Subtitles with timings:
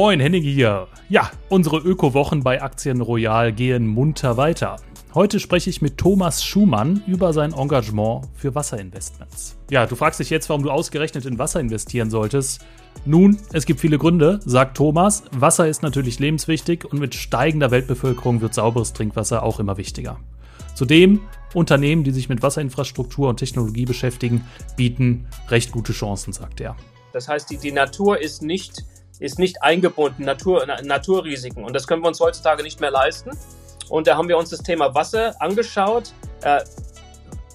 [0.00, 0.86] Moin, Henning hier.
[1.08, 4.76] Ja, unsere Öko-Wochen bei Aktien Royal gehen munter weiter.
[5.12, 9.56] Heute spreche ich mit Thomas Schumann über sein Engagement für Wasserinvestments.
[9.72, 12.64] Ja, du fragst dich jetzt, warum du ausgerechnet in Wasser investieren solltest.
[13.06, 15.24] Nun, es gibt viele Gründe, sagt Thomas.
[15.32, 20.20] Wasser ist natürlich lebenswichtig und mit steigender Weltbevölkerung wird sauberes Trinkwasser auch immer wichtiger.
[20.76, 21.22] Zudem,
[21.54, 26.76] Unternehmen, die sich mit Wasserinfrastruktur und Technologie beschäftigen, bieten recht gute Chancen, sagt er.
[27.12, 28.84] Das heißt, die, die Natur ist nicht
[29.20, 31.64] ist nicht eingebunden, Natur, Naturrisiken.
[31.64, 33.30] Und das können wir uns heutzutage nicht mehr leisten.
[33.88, 36.60] Und da haben wir uns das Thema Wasser angeschaut, äh,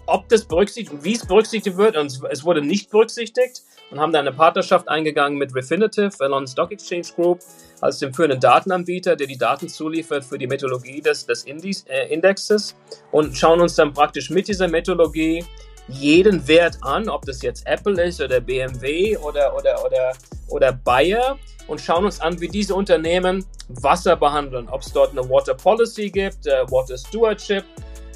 [0.05, 1.95] ob das berücksichtigt wie es berücksichtigt wird.
[1.95, 6.71] Und es wurde nicht berücksichtigt und haben da eine Partnerschaft eingegangen mit Refinitiv, London Stock
[6.71, 7.39] Exchange Group,
[7.79, 12.07] als dem führenden Datenanbieter, der die Daten zuliefert für die Methodologie des, des Indis, äh,
[12.13, 12.75] Indexes
[13.11, 15.45] und schauen uns dann praktisch mit dieser Methodologie
[15.87, 20.13] jeden Wert an, ob das jetzt Apple ist oder BMW oder, oder, oder,
[20.47, 25.27] oder Bayer und schauen uns an, wie diese Unternehmen Wasser behandeln, ob es dort eine
[25.29, 27.63] Water Policy gibt, äh, Water Stewardship.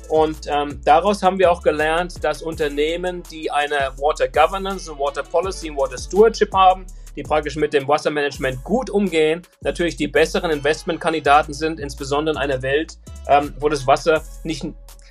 [0.09, 5.23] Und ähm, daraus haben wir auch gelernt, dass Unternehmen, die eine Water Governance, eine Water
[5.23, 6.85] Policy, und Water Stewardship haben,
[7.17, 12.61] die praktisch mit dem Wassermanagement gut umgehen, natürlich die besseren Investmentkandidaten sind, insbesondere in einer
[12.61, 14.63] Welt, ähm, wo das Wasser nicht,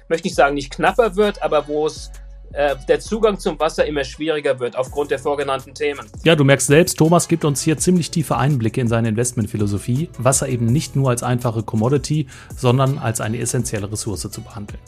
[0.08, 2.10] möchte nicht sagen, nicht knapper wird, aber wo es
[2.52, 6.06] der Zugang zum Wasser immer schwieriger wird aufgrund der vorgenannten Themen.
[6.25, 10.48] Ja, du merkst selbst, Thomas gibt uns hier ziemlich tiefe Einblicke in seine Investmentphilosophie, Wasser
[10.48, 14.80] eben nicht nur als einfache Commodity, sondern als eine essentielle Ressource zu behandeln.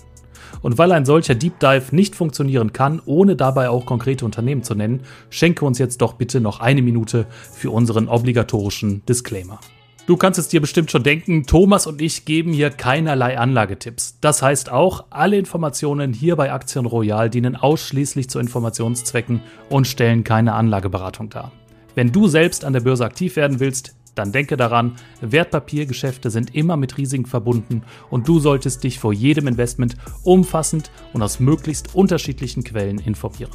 [0.63, 4.75] Und weil ein solcher Deep Dive nicht funktionieren kann, ohne dabei auch konkrete Unternehmen zu
[4.75, 9.61] nennen, schenke uns jetzt doch bitte noch eine Minute für unseren obligatorischen Disclaimer.
[10.09, 14.17] Du kannst es dir bestimmt schon denken, Thomas und ich geben hier keinerlei Anlagetipps.
[14.23, 20.25] Das heißt auch, alle Informationen hier bei Aktien Royal dienen ausschließlich zu Informationszwecken und stellen
[20.25, 21.53] keine Anlageberatung dar.
[21.95, 26.79] Wenn du selbst an der Börse aktiv werden willst, dann denke daran, Wertpapiergeschäfte sind immer
[26.79, 32.65] mit Risiken verbunden und du solltest dich vor jedem Investment umfassend und aus möglichst unterschiedlichen
[32.65, 33.53] Quellen informieren.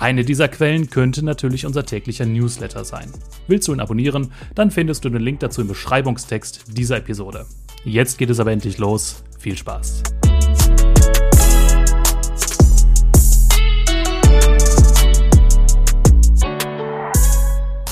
[0.00, 3.12] Eine dieser Quellen könnte natürlich unser täglicher Newsletter sein.
[3.48, 7.44] Willst du ihn abonnieren, dann findest du den Link dazu im Beschreibungstext dieser Episode.
[7.84, 9.22] Jetzt geht es aber endlich los.
[9.38, 10.02] Viel Spaß!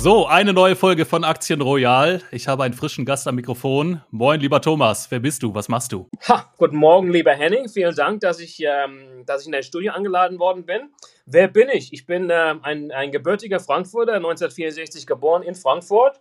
[0.01, 2.23] So, eine neue Folge von Aktien Royal.
[2.31, 4.01] Ich habe einen frischen Gast am Mikrofon.
[4.13, 5.11] Moin, lieber Thomas.
[5.11, 5.53] Wer bist du?
[5.53, 6.09] Was machst du?
[6.29, 7.69] Ha, guten Morgen, lieber Henning.
[7.69, 10.91] Vielen Dank, dass ich, ähm, dass ich in dein Studio angeladen worden bin.
[11.27, 11.93] Wer bin ich?
[11.93, 16.21] Ich bin äh, ein, ein gebürtiger Frankfurter, 1964 geboren in Frankfurt.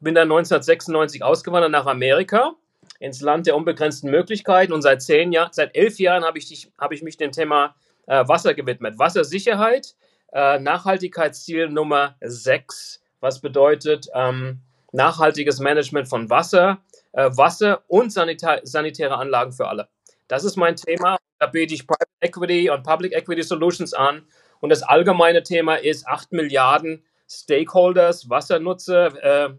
[0.00, 2.54] Bin dann 1996 ausgewandert nach Amerika,
[2.98, 4.72] ins Land der unbegrenzten Möglichkeiten.
[4.72, 7.74] Und seit zehn Jahren, seit elf Jahren habe ich, hab ich mich dem Thema
[8.06, 8.98] äh, Wasser gewidmet.
[8.98, 9.94] Wassersicherheit,
[10.32, 14.60] äh, Nachhaltigkeitsziel Nummer 6, was bedeutet ähm,
[14.92, 16.78] nachhaltiges Management von Wasser,
[17.12, 19.88] äh, Wasser und sanita sanitäre Anlagen für alle.
[20.28, 21.18] Das ist mein Thema.
[21.38, 24.22] Da biete ich Private Equity und Public Equity Solutions an
[24.60, 29.50] und das allgemeine Thema ist 8 Milliarden Stakeholders, Wassernutzer, äh,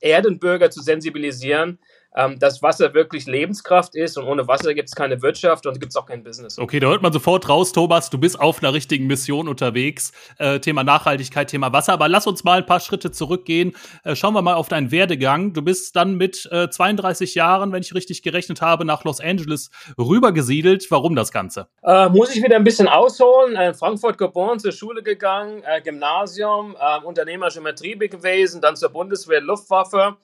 [0.00, 1.78] Erdenbürger zu sensibilisieren
[2.16, 5.92] ähm, dass Wasser wirklich Lebenskraft ist und ohne Wasser gibt es keine Wirtschaft und gibt
[5.92, 6.58] es auch kein Business.
[6.58, 10.12] Okay, da hört man sofort raus, Thomas, du bist auf einer richtigen Mission unterwegs.
[10.38, 11.92] Äh, Thema Nachhaltigkeit, Thema Wasser.
[11.92, 13.76] Aber lass uns mal ein paar Schritte zurückgehen.
[14.04, 15.52] Äh, schauen wir mal auf deinen Werdegang.
[15.52, 19.70] Du bist dann mit äh, 32 Jahren, wenn ich richtig gerechnet habe, nach Los Angeles
[19.98, 20.90] rübergesiedelt.
[20.90, 21.68] Warum das Ganze?
[21.82, 23.56] Äh, muss ich wieder ein bisschen ausholen.
[23.56, 29.40] In Frankfurt geboren, zur Schule gegangen, äh, Gymnasium, äh, unternehmerische Betriebe gewesen, dann zur Bundeswehr,
[29.40, 30.16] Luftwaffe.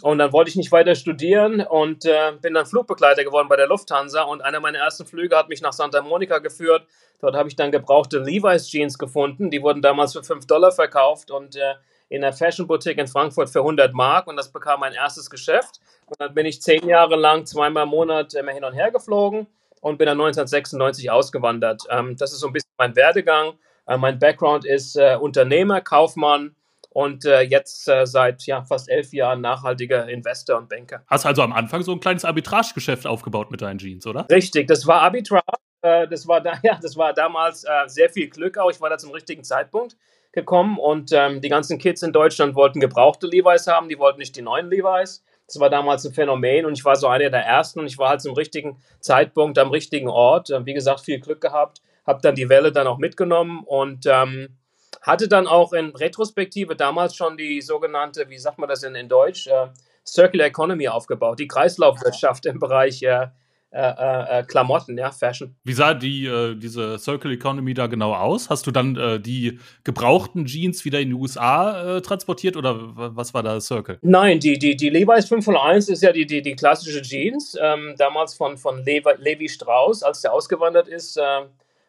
[0.00, 3.66] Und dann wollte ich nicht weiter studieren und äh, bin dann Flugbegleiter geworden bei der
[3.66, 4.22] Lufthansa.
[4.22, 6.86] Und einer meiner ersten Flüge hat mich nach Santa Monica geführt.
[7.20, 9.50] Dort habe ich dann gebrauchte Levi's Jeans gefunden.
[9.50, 11.74] Die wurden damals für 5 Dollar verkauft und äh,
[12.08, 14.26] in der Fashion Boutique in Frankfurt für 100 Mark.
[14.26, 15.80] Und das bekam mein erstes Geschäft.
[16.06, 19.46] Und dann bin ich zehn Jahre lang zweimal im Monat immer hin und her geflogen
[19.82, 21.82] und bin dann 1996 ausgewandert.
[21.90, 23.52] Ähm, das ist so ein bisschen mein Werdegang.
[23.86, 26.56] Äh, mein Background ist äh, Unternehmer, Kaufmann
[26.92, 31.02] und äh, jetzt äh, seit ja, fast elf Jahren nachhaltiger Investor und Banker.
[31.06, 34.26] Hast also am Anfang so ein kleines Arbitragegeschäft aufgebaut mit deinen Jeans, oder?
[34.30, 35.44] Richtig, das war Arbitrage.
[35.80, 38.70] Äh, das, war da, ja, das war damals äh, sehr viel Glück auch.
[38.70, 39.96] Ich war da zum richtigen Zeitpunkt
[40.32, 44.36] gekommen und ähm, die ganzen Kids in Deutschland wollten gebrauchte Levi's haben, die wollten nicht
[44.36, 45.24] die neuen Levi's.
[45.46, 48.10] Das war damals ein Phänomen und ich war so einer der ersten und ich war
[48.10, 50.50] halt zum richtigen Zeitpunkt am richtigen Ort.
[50.50, 54.58] Äh, wie gesagt, viel Glück gehabt, habe dann die Welle dann auch mitgenommen und ähm,
[55.02, 59.08] hatte dann auch in Retrospektive damals schon die sogenannte, wie sagt man das in, in
[59.08, 59.68] Deutsch, äh,
[60.06, 63.26] Circular Economy aufgebaut, die Kreislaufwirtschaft im Bereich äh,
[63.74, 65.56] äh, äh, äh, Klamotten, ja, Fashion.
[65.64, 68.50] Wie sah die, äh, diese Circle Economy da genau aus?
[68.50, 72.76] Hast du dann die gebrauchten Jeans wieder in die USA transportiert oder
[73.16, 73.98] was war da Circle?
[74.02, 78.34] Nein, die, die, die Levi's 501 ist ja die, die, die klassische Jeans, ähm, damals
[78.34, 81.18] von, von Levi, Levi Strauss, als der ausgewandert ist.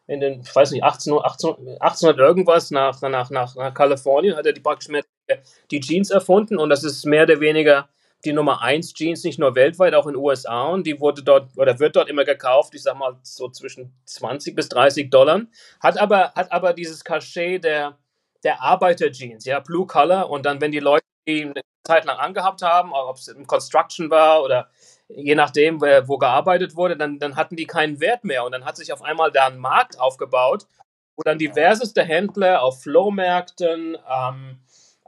[0.06, 4.46] In den, ich weiß nicht, 18, 18, 1800 irgendwas nach, nach, nach, nach Kalifornien hat
[4.46, 5.04] er die praktisch mehr
[5.72, 7.90] die Jeans erfunden und das ist mehr oder weniger
[8.26, 11.58] die Nummer 1 Jeans nicht nur weltweit, auch in den USA und die wurde dort
[11.58, 15.42] oder wird dort immer gekauft, ich sag mal so zwischen 20 bis 30 Dollar,
[15.82, 17.98] hat aber, hat aber dieses Cachet der,
[18.44, 22.62] der Arbeiter-Jeans, ja, Blue Color und dann, wenn die Leute die eine Zeit lang angehabt
[22.62, 24.70] haben, ob es im Construction war oder
[25.16, 28.78] je nachdem, wo gearbeitet wurde, dann, dann hatten die keinen Wert mehr und dann hat
[28.78, 30.66] sich auf einmal da ein Markt aufgebaut,
[31.16, 34.60] wo dann diverseste Händler auf Flohmärkten, ähm,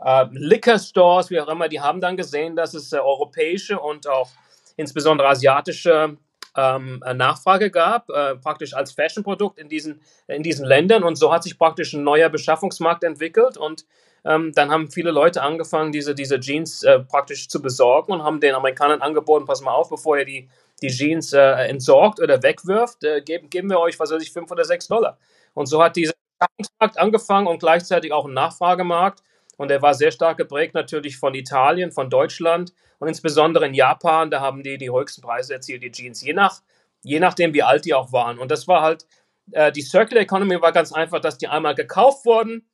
[0.03, 4.07] äh, Liquor Stores, wie auch immer, die haben dann gesehen, dass es äh, europäische und
[4.07, 4.29] auch
[4.75, 6.17] insbesondere asiatische
[6.57, 11.03] ähm, äh, Nachfrage gab, äh, praktisch als Fashion-Produkt in diesen, in diesen Ländern.
[11.03, 13.57] Und so hat sich praktisch ein neuer Beschaffungsmarkt entwickelt.
[13.57, 13.85] Und
[14.25, 18.39] ähm, dann haben viele Leute angefangen, diese, diese Jeans äh, praktisch zu besorgen und haben
[18.39, 20.49] den Amerikanern angeboten, pass mal auf, bevor ihr die,
[20.81, 24.65] die Jeans äh, entsorgt oder wegwirft, geben, geben wir euch, was weiß ich, fünf oder
[24.65, 25.17] sechs Dollar.
[25.53, 29.21] Und so hat dieser Beschaffungsmarkt angefangen und gleichzeitig auch ein Nachfragemarkt.
[29.57, 34.31] Und er war sehr stark geprägt natürlich von Italien, von Deutschland und insbesondere in Japan.
[34.31, 36.61] Da haben die die höchsten Preise erzielt, die Jeans, je, nach,
[37.03, 38.37] je nachdem, wie alt die auch waren.
[38.37, 39.05] Und das war halt,
[39.51, 42.65] äh, die Circular Economy war ganz einfach, dass die einmal gekauft wurden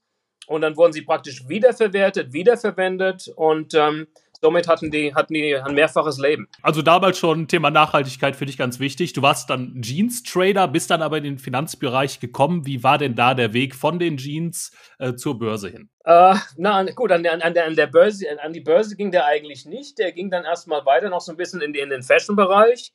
[0.47, 4.07] und dann wurden sie praktisch wiederverwertet, wiederverwendet und ähm,
[4.41, 6.47] somit hatten die, hatten die ein mehrfaches Leben.
[6.61, 9.13] Also damals schon Thema Nachhaltigkeit für dich ganz wichtig.
[9.13, 12.65] Du warst dann Jeans-Trader, bist dann aber in den Finanzbereich gekommen.
[12.65, 15.89] Wie war denn da der Weg von den Jeans äh, zur Börse hin?
[16.03, 19.65] Äh, na gut, an der, an, an der Börse, an die Börse ging der eigentlich
[19.65, 19.99] nicht.
[19.99, 22.91] Der ging dann erstmal weiter noch so ein bisschen in, die, in den Fashion-Bereich.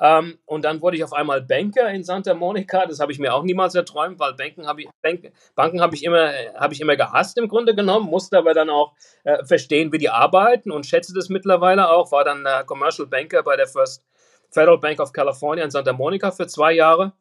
[0.00, 2.86] Ähm, und dann wurde ich auf einmal Banker in Santa Monica.
[2.86, 6.04] Das habe ich mir auch niemals erträumt, weil Banken habe ich, Bank, Banken habe ich,
[6.04, 8.94] immer, hab ich immer gehasst im Grunde genommen, musste aber dann auch
[9.24, 12.10] äh, verstehen, wie die arbeiten und schätze das mittlerweile auch.
[12.12, 14.02] War dann äh, Commercial Banker bei der First
[14.50, 17.12] Federal Bank of California in Santa Monica für zwei Jahre.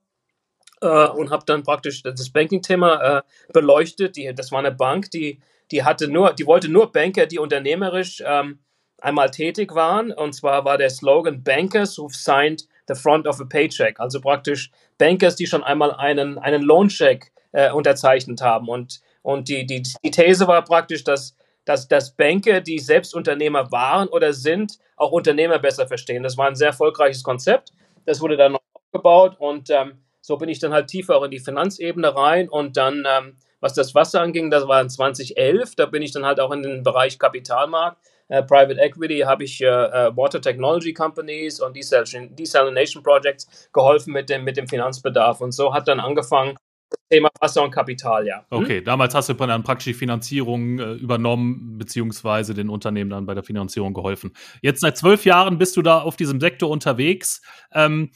[0.81, 3.21] Äh, und habe dann praktisch das Banking-Thema äh,
[3.51, 4.15] beleuchtet.
[4.15, 5.41] Die, das war eine Bank, die,
[5.71, 8.59] die hatte nur, die wollte nur Banker, die unternehmerisch ähm,
[9.01, 10.11] einmal tätig waren.
[10.11, 13.99] Und zwar war der Slogan Bankers who've signed the front of a paycheck.
[13.99, 18.67] Also praktisch Bankers, die schon einmal einen, einen Lohncheck äh, unterzeichnet haben.
[18.67, 21.35] Und, und die, die, die These war praktisch, dass,
[21.65, 26.23] dass, dass Banker, die selbst Unternehmer waren oder sind, auch Unternehmer besser verstehen.
[26.23, 27.71] Das war ein sehr erfolgreiches Konzept.
[28.05, 31.31] Das wurde dann noch aufgebaut und ähm, so bin ich dann halt tiefer auch in
[31.31, 35.85] die Finanzebene rein und dann, ähm, was das Wasser anging, das war in 2011, da
[35.85, 37.97] bin ich dann halt auch in den Bereich Kapitalmarkt
[38.29, 44.29] äh, Private Equity habe ich äh, äh, Water Technology Companies und Desalination Projects geholfen mit
[44.29, 45.41] dem, mit dem Finanzbedarf.
[45.41, 46.55] Und so hat dann angefangen,
[46.89, 48.45] das Thema Wasser und Kapital, ja.
[48.49, 48.63] Hm?
[48.63, 53.33] Okay, damals hast du dann praktisch die Finanzierung äh, übernommen, beziehungsweise den Unternehmen dann bei
[53.33, 54.31] der Finanzierung geholfen.
[54.61, 57.41] Jetzt seit zwölf Jahren bist du da auf diesem Sektor unterwegs.
[57.73, 58.11] Ähm,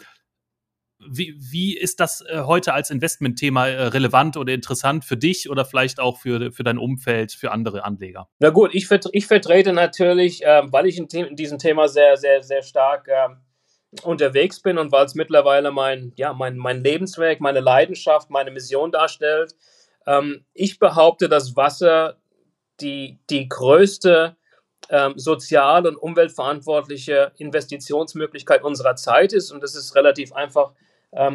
[1.09, 5.65] wie, wie ist das äh, heute als Investmentthema äh, relevant oder interessant für dich oder
[5.65, 8.27] vielleicht auch für, für dein Umfeld, für andere Anleger?
[8.39, 12.17] Na gut, ich, vertre ich vertrete natürlich, äh, weil ich in, in, diesem Thema sehr,
[12.17, 13.37] sehr, sehr stark ähm,
[14.03, 18.91] unterwegs bin und weil es mittlerweile mein, ja, mein, mein Lebenswerk, meine Leidenschaft, meine Mission
[18.91, 19.55] darstellt.
[20.05, 22.17] Ähm, ich behaupte, dass Wasser
[22.81, 24.35] die, die größte
[24.89, 29.51] ähm, sozial- und umweltverantwortliche Investitionsmöglichkeit unserer Zeit ist.
[29.51, 30.82] Und das ist relativ einfach ähm,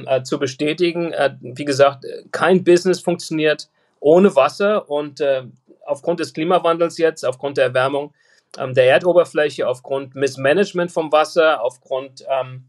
[0.06, 1.12] äh, zu bestätigen.
[1.12, 3.68] Äh, wie gesagt, kein Business funktioniert
[4.00, 5.42] ohne Wasser und äh,
[5.86, 8.12] aufgrund des Klimawandels jetzt, aufgrund der Erwärmung
[8.58, 12.64] ähm, der Erdoberfläche, aufgrund Missmanagement vom Wasser, aufgrund ähm,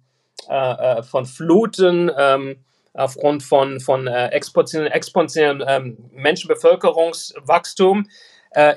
[0.50, 2.58] äh, äh, von Fluten, ähm,
[2.94, 8.08] aufgrund von, von äh, ähm, Menschenbevölkerungswachstum,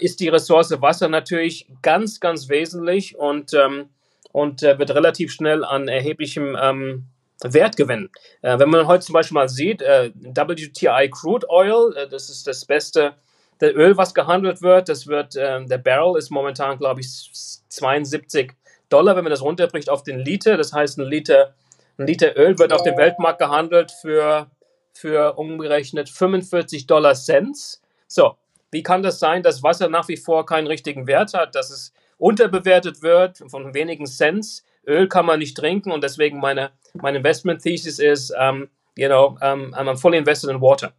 [0.01, 3.89] ist die Ressource Wasser natürlich ganz, ganz wesentlich und, ähm,
[4.31, 7.07] und wird relativ schnell an erheblichem ähm,
[7.45, 8.11] Wert gewinnen.
[8.43, 12.47] Äh, wenn man heute zum Beispiel mal sieht, äh, WTI Crude Oil, äh, das ist
[12.47, 13.15] das beste
[13.61, 14.89] der Öl, was gehandelt wird.
[14.89, 17.31] Das wird, äh, der Barrel ist momentan, glaube ich,
[17.69, 18.53] 72
[18.89, 20.57] Dollar, wenn man das runterbricht auf den Liter.
[20.57, 21.55] Das heißt, ein Liter,
[21.97, 24.51] ein Liter Öl wird auf dem Weltmarkt gehandelt für,
[24.93, 27.81] für umgerechnet 45 Dollar Cents.
[28.09, 28.37] So,
[28.71, 31.93] wie kann das sein, dass Wasser nach wie vor keinen richtigen Wert hat, dass es
[32.19, 34.65] unterbewertet wird von wenigen Cents?
[34.87, 39.39] Öl kann man nicht trinken und deswegen meine, meine Investment Thesis ist, um, you know,
[39.41, 40.93] um, I'm fully invested in water.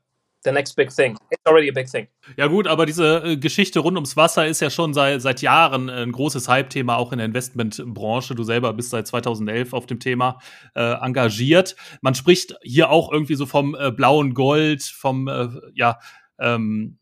[0.43, 1.17] the next big thing.
[1.29, 2.07] It's already a big thing.
[2.37, 5.89] Ja gut, aber diese äh, Geschichte rund ums Wasser ist ja schon seit, seit Jahren
[5.89, 8.35] ein großes Hype-Thema, auch in der Investmentbranche.
[8.35, 10.39] Du selber bist seit 2011 auf dem Thema
[10.75, 11.75] äh, engagiert.
[12.01, 15.99] Man spricht hier auch irgendwie so vom äh, blauen Gold, vom, äh, ja,
[16.39, 16.97] ähm,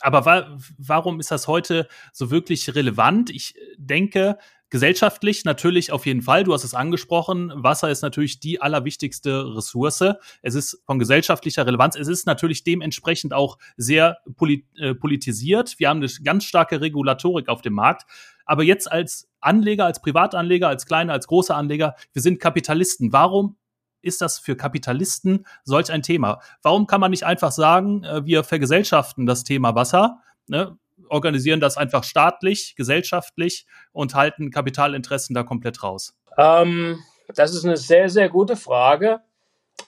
[0.00, 3.30] aber wa warum ist das heute so wirklich relevant?
[3.30, 4.36] Ich denke,
[4.72, 6.44] Gesellschaftlich natürlich auf jeden Fall.
[6.44, 7.52] Du hast es angesprochen.
[7.54, 10.02] Wasser ist natürlich die allerwichtigste Ressource.
[10.40, 11.94] Es ist von gesellschaftlicher Relevanz.
[11.94, 14.20] Es ist natürlich dementsprechend auch sehr
[14.78, 15.74] äh, politisiert.
[15.76, 18.10] Wir haben eine ganz starke Regulatorik auf dem Markt.
[18.46, 23.12] Aber jetzt als Anleger, als Privatanleger, als kleine, als große Anleger, wir sind Kapitalisten.
[23.12, 23.58] Warum
[24.00, 26.40] ist das für Kapitalisten solch ein Thema?
[26.62, 30.22] Warum kann man nicht einfach sagen, äh, wir vergesellschaften das Thema Wasser?
[30.46, 30.78] Ne?
[31.08, 36.14] Organisieren das einfach staatlich, gesellschaftlich und halten Kapitalinteressen da komplett raus?
[36.36, 36.98] Ähm,
[37.34, 39.20] das ist eine sehr, sehr gute Frage.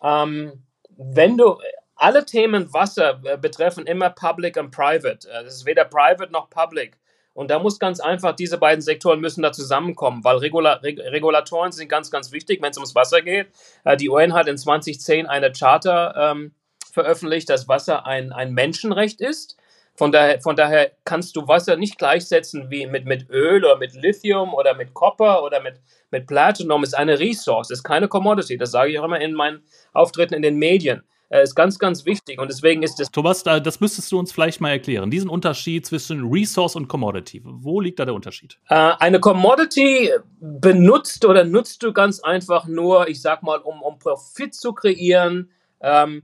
[0.02, 0.64] Ähm,
[0.96, 1.58] wenn du
[1.96, 5.28] alle Themen Wasser äh, betreffen immer Public und Private.
[5.28, 6.98] Äh, das ist weder Private noch Public.
[7.32, 11.72] Und da muss ganz einfach, diese beiden Sektoren müssen da zusammenkommen, weil Regula Reg Regulatoren
[11.72, 13.48] sind ganz, ganz wichtig, wenn es ums Wasser geht.
[13.84, 16.52] Äh, die UN hat in 2010 eine Charta ähm,
[16.92, 19.56] veröffentlicht, dass Wasser ein, ein Menschenrecht ist.
[19.96, 23.94] Von daher, von daher kannst du Wasser nicht gleichsetzen wie mit, mit Öl oder mit
[23.94, 26.82] Lithium oder mit Copper oder mit, mit Platinum.
[26.82, 28.56] Es ist eine Resource, es ist keine Commodity.
[28.56, 31.04] Das sage ich auch immer in meinen Auftritten in den Medien.
[31.34, 33.10] Äh, ist ganz, ganz wichtig und deswegen ist es.
[33.10, 35.10] Thomas, das müsstest du uns vielleicht mal erklären.
[35.10, 37.40] Diesen Unterschied zwischen Resource und Commodity.
[37.44, 38.58] Wo liegt da der Unterschied?
[38.68, 40.10] Äh, eine Commodity
[40.40, 45.50] benutzt oder nutzt du ganz einfach nur, ich sag mal, um, um Profit zu kreieren.
[45.80, 46.22] Ähm,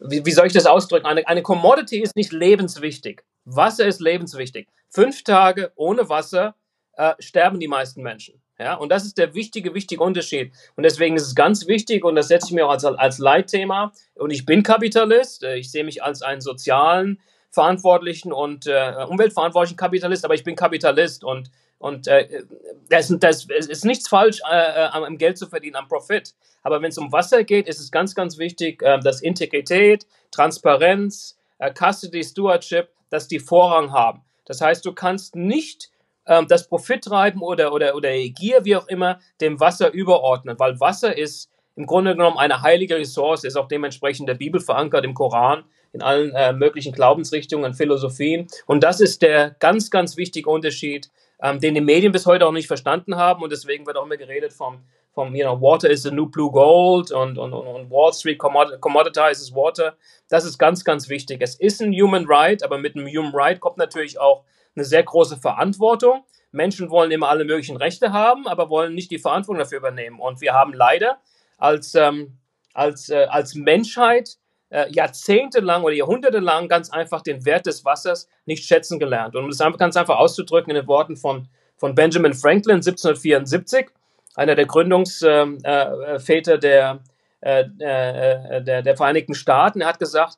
[0.00, 1.06] wie, wie soll ich das ausdrücken?
[1.06, 3.22] Eine, eine Commodity ist nicht lebenswichtig.
[3.44, 4.68] Wasser ist lebenswichtig.
[4.88, 6.54] Fünf Tage ohne Wasser
[6.96, 8.40] äh, sterben die meisten Menschen.
[8.58, 10.52] Ja, und das ist der wichtige, wichtige Unterschied.
[10.76, 13.92] Und deswegen ist es ganz wichtig, und das setze ich mir auch als, als Leitthema.
[14.14, 15.42] Und ich bin Kapitalist.
[15.42, 17.18] Äh, ich sehe mich als einen sozialen,
[17.52, 21.50] verantwortlichen und äh, umweltverantwortlichen Kapitalist, aber ich bin Kapitalist und
[21.82, 22.44] und äh,
[22.88, 26.32] das, das ist nichts falsch, äh, äh, am Geld zu verdienen, am Profit.
[26.62, 31.36] Aber wenn es um Wasser geht, ist es ganz, ganz wichtig, äh, dass Integrität, Transparenz,
[31.58, 34.22] äh, Custody, Stewardship, dass die Vorrang haben.
[34.44, 35.90] Das heißt, du kannst nicht
[36.26, 41.18] ähm, das Profittreiben oder, oder, oder Gier, wie auch immer, dem Wasser überordnen, weil Wasser
[41.18, 45.64] ist im Grunde genommen eine heilige Ressource, ist auch dementsprechend der Bibel verankert, im Koran,
[45.92, 48.46] in allen äh, möglichen Glaubensrichtungen, Philosophien.
[48.66, 51.10] Und das ist der ganz, ganz wichtige Unterschied
[51.42, 54.16] ähm, den die Medien bis heute auch nicht verstanden haben und deswegen wird auch immer
[54.16, 58.12] geredet vom, vom you know, Water is the new blue gold und, und, und Wall
[58.12, 59.96] Street commoditizes Water.
[60.28, 61.42] Das ist ganz, ganz wichtig.
[61.42, 64.44] Es ist ein Human Right, aber mit einem Human Right kommt natürlich auch
[64.76, 66.24] eine sehr große Verantwortung.
[66.52, 70.20] Menschen wollen immer alle möglichen Rechte haben, aber wollen nicht die Verantwortung dafür übernehmen.
[70.20, 71.18] Und wir haben leider
[71.58, 72.38] als, ähm,
[72.72, 74.36] als, äh, als Menschheit
[74.72, 79.36] äh, jahrzehntelang oder jahrhundertelang ganz einfach den Wert des Wassers nicht schätzen gelernt.
[79.36, 83.90] Und um das ganz einfach auszudrücken in den Worten von, von Benjamin Franklin 1774,
[84.34, 87.00] einer der Gründungsväter der,
[87.40, 90.36] äh, äh, der, der Vereinigten Staaten, er hat gesagt,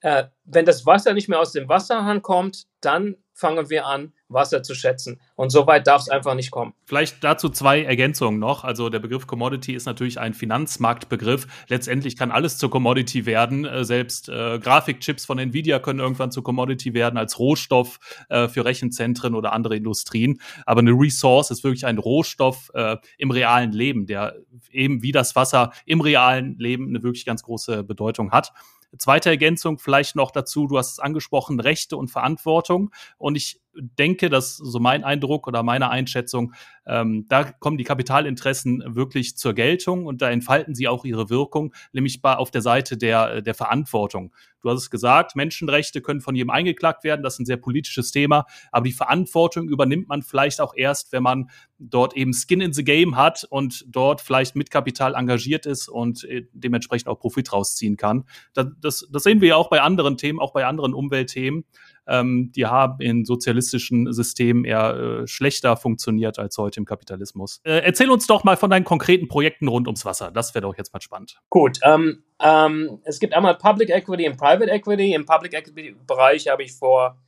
[0.00, 4.62] äh, wenn das Wasser nicht mehr aus dem Wasserhahn kommt, dann fangen wir an, Wasser
[4.62, 5.20] zu schätzen.
[5.34, 6.74] Und so weit darf es einfach nicht kommen.
[6.84, 8.64] Vielleicht dazu zwei Ergänzungen noch.
[8.64, 11.46] Also der Begriff Commodity ist natürlich ein Finanzmarktbegriff.
[11.68, 13.64] Letztendlich kann alles zur Commodity werden.
[13.64, 17.98] Äh, selbst äh, Grafikchips von Nvidia können irgendwann zu Commodity werden als Rohstoff
[18.28, 20.40] äh, für Rechenzentren oder andere Industrien.
[20.66, 24.36] Aber eine Resource ist wirklich ein Rohstoff äh, im realen Leben, der
[24.70, 28.52] eben wie das Wasser im realen Leben eine wirklich ganz große Bedeutung hat.
[28.98, 32.90] Zweite Ergänzung vielleicht noch dazu, du hast es angesprochen, Rechte und Verantwortung.
[33.16, 36.54] Und ich denke, dass so mein Eindruck oder meine Einschätzung,
[36.86, 41.74] ähm, da kommen die Kapitalinteressen wirklich zur Geltung und da entfalten sie auch ihre Wirkung,
[41.92, 44.34] nämlich bei, auf der Seite der, der Verantwortung.
[44.60, 48.12] Du hast es gesagt, Menschenrechte können von jedem eingeklagt werden, das ist ein sehr politisches
[48.12, 52.72] Thema, aber die Verantwortung übernimmt man vielleicht auch erst, wenn man dort eben Skin in
[52.72, 57.52] the Game hat und dort vielleicht mit Kapital engagiert ist und äh, dementsprechend auch Profit
[57.52, 58.24] rausziehen kann.
[58.54, 61.64] Das, das, das sehen wir ja auch bei anderen Themen, auch bei anderen Umweltthemen
[62.06, 67.60] ähm, die haben in sozialistischen Systemen eher äh, schlechter funktioniert als heute im Kapitalismus.
[67.64, 70.30] Äh, erzähl uns doch mal von deinen konkreten Projekten rund ums Wasser.
[70.30, 71.40] Das wäre doch jetzt mal spannend.
[71.48, 75.14] Gut, ähm, ähm, es gibt einmal Public Equity und Private Equity.
[75.14, 77.18] Im Public Equity Bereich habe ich vor,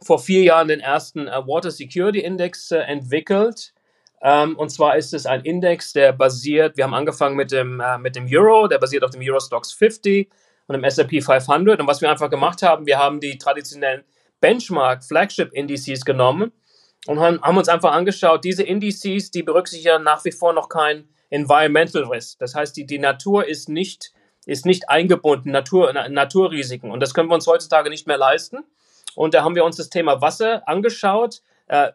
[0.00, 3.72] vor vier Jahren den ersten äh, Water Security Index äh, entwickelt.
[4.20, 7.80] Um, ähm, und zwar ist es ein Index, der basiert, wir haben angefangen mit dem,
[7.80, 10.30] äh, mit dem Euro, der basiert auf dem Eurostox 50
[10.66, 11.80] und im S&P 500.
[11.80, 14.04] Und was wir einfach gemacht haben, wir haben die traditionellen
[14.40, 16.52] Benchmark Flagship Indices genommen
[17.06, 21.08] und haben, haben uns einfach angeschaut, diese Indices, die berücksichtigen nach wie vor noch kein
[21.30, 22.38] Environmental Risk.
[22.38, 24.12] Das heißt, die, die Natur ist nicht
[24.46, 26.90] ist nicht eingebunden, Natur, Naturrisiken.
[26.90, 28.64] Und das können wir uns heutzutage nicht mehr leisten.
[29.14, 31.92] Und da haben wir uns das Thema Wasser angeschaut, äh,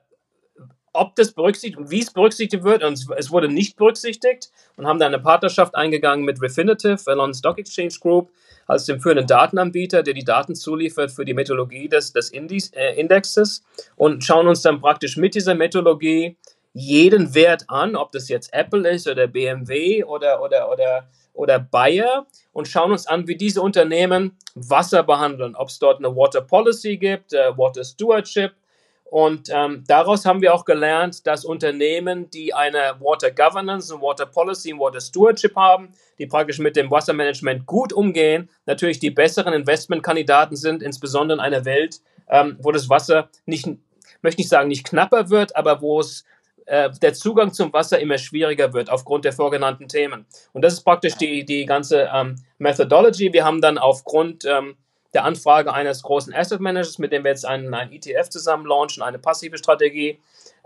[0.98, 2.84] ob das berücksichtigt und wie es berücksichtigt wird.
[2.84, 7.60] Und es wurde nicht berücksichtigt und haben da eine Partnerschaft eingegangen mit Refinitiv, London Stock
[7.60, 8.32] Exchange Group,
[8.66, 13.00] als dem führenden Datenanbieter, der die Daten zuliefert für die Methodologie des, des Indis, äh,
[13.00, 13.64] Indexes
[13.96, 16.36] und schauen uns dann praktisch mit dieser Methodologie
[16.74, 22.28] jeden Wert an, ob das jetzt Apple ist oder BMW oder, oder, oder, oder Bayer
[22.54, 26.98] und schauen uns an, wie diese Unternehmen Wasser behandeln, ob es dort eine Water Policy
[26.98, 28.52] gibt, äh, Water Stewardship.
[29.10, 34.26] Und ähm, daraus haben wir auch gelernt, dass Unternehmen, die eine Water Governance, eine Water
[34.26, 39.54] Policy, und Water Stewardship haben, die praktisch mit dem Wassermanagement gut umgehen, natürlich die besseren
[39.54, 43.68] Investmentkandidaten sind, insbesondere in einer Welt, ähm, wo das Wasser nicht,
[44.22, 46.26] möchte nicht sagen, nicht knapper wird, aber wo es
[46.66, 50.26] äh, der Zugang zum Wasser immer schwieriger wird aufgrund der vorgenannten Themen.
[50.52, 53.32] Und das ist praktisch die, die ganze ähm, Methodology.
[53.32, 54.76] Wir haben dann aufgrund ähm,
[55.14, 59.04] der Anfrage eines großen Asset Managers, mit dem wir jetzt einen, einen ETF zusammen launchen,
[59.04, 60.20] eine passive Strategie,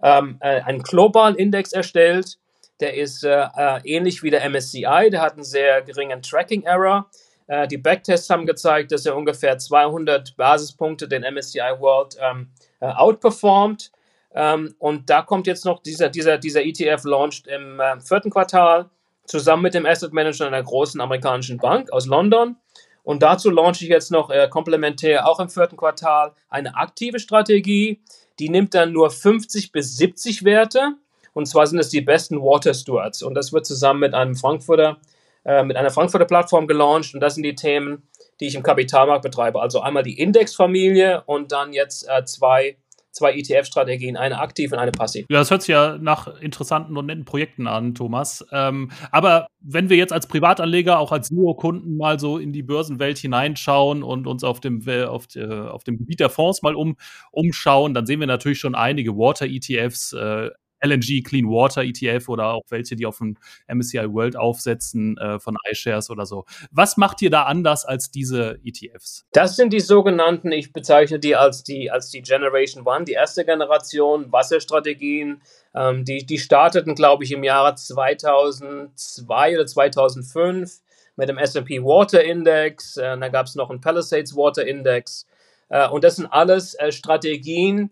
[0.03, 2.37] ähm, äh, einen globalen Index erstellt.
[2.79, 7.09] Der ist äh, äh ähnlich wie der MSCI, der hat einen sehr geringen Tracking Error.
[7.47, 12.87] Äh, die Backtests haben gezeigt, dass er ungefähr 200 Basispunkte den MSCI World ähm, äh,
[12.87, 13.91] outperformt.
[14.33, 18.89] Ähm, und da kommt jetzt noch dieser, dieser, dieser ETF launched im vierten Quartal
[19.25, 22.57] zusammen mit dem Asset Manager einer großen amerikanischen Bank aus London.
[23.03, 28.01] Und dazu launche ich jetzt noch äh, komplementär auch im vierten Quartal eine aktive Strategie.
[28.39, 30.95] Die nimmt dann nur 50 bis 70 Werte.
[31.33, 33.23] Und zwar sind es die besten Water Stewards.
[33.23, 34.97] Und das wird zusammen mit einem Frankfurter,
[35.45, 37.13] äh, mit einer Frankfurter Plattform gelauncht.
[37.13, 38.03] Und das sind die Themen,
[38.39, 39.61] die ich im Kapitalmarkt betreibe.
[39.61, 42.77] Also einmal die Indexfamilie und dann jetzt äh, zwei
[43.11, 45.25] zwei ETF-Strategien, eine aktiv und eine passiv.
[45.29, 48.45] Ja, das hört sich ja nach interessanten und netten Projekten an, Thomas.
[48.51, 53.17] Ähm, aber wenn wir jetzt als Privatanleger, auch als Zero-Kunden mal so in die Börsenwelt
[53.17, 56.95] hineinschauen und uns auf dem, auf, äh, auf dem Gebiet der Fonds mal um,
[57.31, 60.49] umschauen, dann sehen wir natürlich schon einige Water-ETFs, äh,
[60.83, 65.55] LNG Clean Water ETF oder auch welche, die auf dem MSCI World aufsetzen äh, von
[65.69, 66.45] iShares oder so.
[66.71, 69.25] Was macht ihr da anders als diese ETFs?
[69.33, 73.45] Das sind die sogenannten, ich bezeichne die als die, als die Generation One, die erste
[73.45, 75.41] Generation Wasserstrategien.
[75.73, 80.81] Ähm, die, die starteten, glaube ich, im Jahre 2002 oder 2005
[81.15, 82.97] mit dem S&P Water Index.
[82.97, 85.25] Äh, da gab es noch einen Palisades Water Index.
[85.69, 87.91] Äh, und das sind alles äh, Strategien,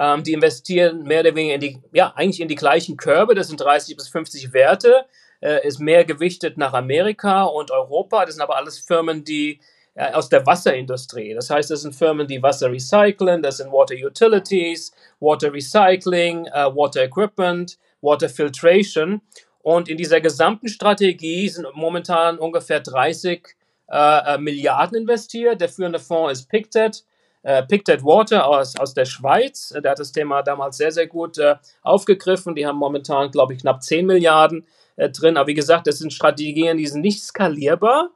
[0.00, 3.34] ähm, die investieren mehr oder weniger in die, ja, eigentlich in die gleichen Körbe.
[3.34, 5.04] Das sind 30 bis 50 Werte.
[5.40, 8.24] Äh, ist mehr gewichtet nach Amerika und Europa.
[8.24, 9.60] Das sind aber alles Firmen, die
[9.94, 11.34] äh, aus der Wasserindustrie.
[11.34, 13.42] Das heißt, das sind Firmen, die Wasser recyceln.
[13.42, 19.20] Das sind Water Utilities, Water Recycling, äh, Water Equipment, Water Filtration.
[19.62, 23.54] Und in dieser gesamten Strategie sind momentan ungefähr 30
[23.90, 25.60] äh, äh, Milliarden investiert.
[25.60, 27.04] Der führende Fonds ist Pictet
[27.42, 29.74] äh, Pictet Water aus, aus der Schweiz.
[29.82, 32.54] Der hat das Thema damals sehr, sehr gut äh, aufgegriffen.
[32.54, 35.36] Die haben momentan, glaube ich, knapp 10 Milliarden äh, drin.
[35.36, 38.10] Aber wie gesagt, das sind Strategien, die sind nicht skalierbar.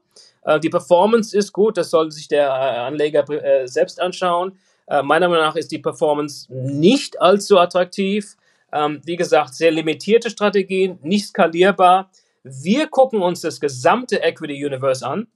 [0.44, 4.58] Äh, die Performance ist gut, das sollte sich der äh, Anleger äh, selbst anschauen.
[4.86, 8.36] meiner Meinung nach ist die Performance nicht allzu attraktiv.
[8.70, 12.10] Ähm, wie gesagt, sehr limitierte Strategien, nicht skalierbar.
[12.42, 15.28] Wir gucken uns das gesamte Equity Universe an.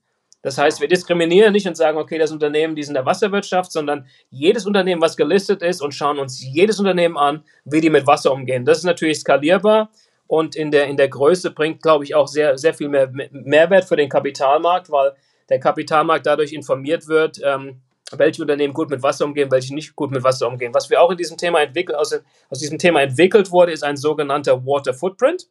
[0.49, 3.71] Das heißt, wir diskriminieren nicht und sagen, okay, das Unternehmen, die sind in der Wasserwirtschaft,
[3.71, 8.07] sondern jedes Unternehmen, was gelistet ist und schauen uns jedes Unternehmen an, wie die mit
[8.07, 8.65] Wasser umgehen.
[8.65, 9.91] Das ist natürlich skalierbar
[10.27, 13.85] und in der, in der Größe bringt, glaube ich, auch sehr, sehr viel mehr Mehrwert
[13.85, 15.13] für den Kapitalmarkt, weil
[15.51, 17.83] der Kapitalmarkt dadurch informiert wird, ähm,
[18.13, 20.73] welche Unternehmen gut mit Wasser umgehen, welche nicht gut mit Wasser umgehen.
[20.73, 23.99] Was wir auch in diesem Thema entwickelt, aus, aus diesem Thema entwickelt wurde, ist ein
[23.99, 25.47] sogenannter Water Footprint.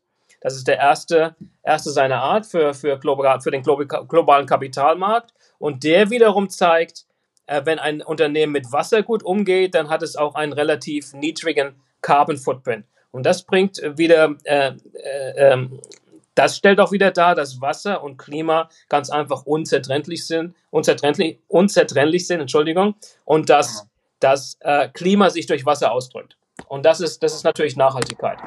[0.47, 5.33] Das ist der erste, erste seiner Art für, für, global, für den globalen Kapitalmarkt.
[5.59, 7.05] Und der wiederum zeigt,
[7.47, 11.75] äh, wenn ein Unternehmen mit Wasser gut umgeht, dann hat es auch einen relativ niedrigen
[12.01, 12.85] Carbon Footprint.
[13.11, 15.81] Und das bringt wieder, äh, äh, ähm,
[16.33, 22.25] das stellt auch wieder dar, dass Wasser und Klima ganz einfach unzertrennlich sind, unzertrennlich, unzertrennlich
[22.25, 23.85] sind, Entschuldigung, und dass
[24.21, 26.37] das äh, Klima sich durch Wasser ausdrückt.
[26.69, 28.39] Und das ist, das ist natürlich Nachhaltigkeit.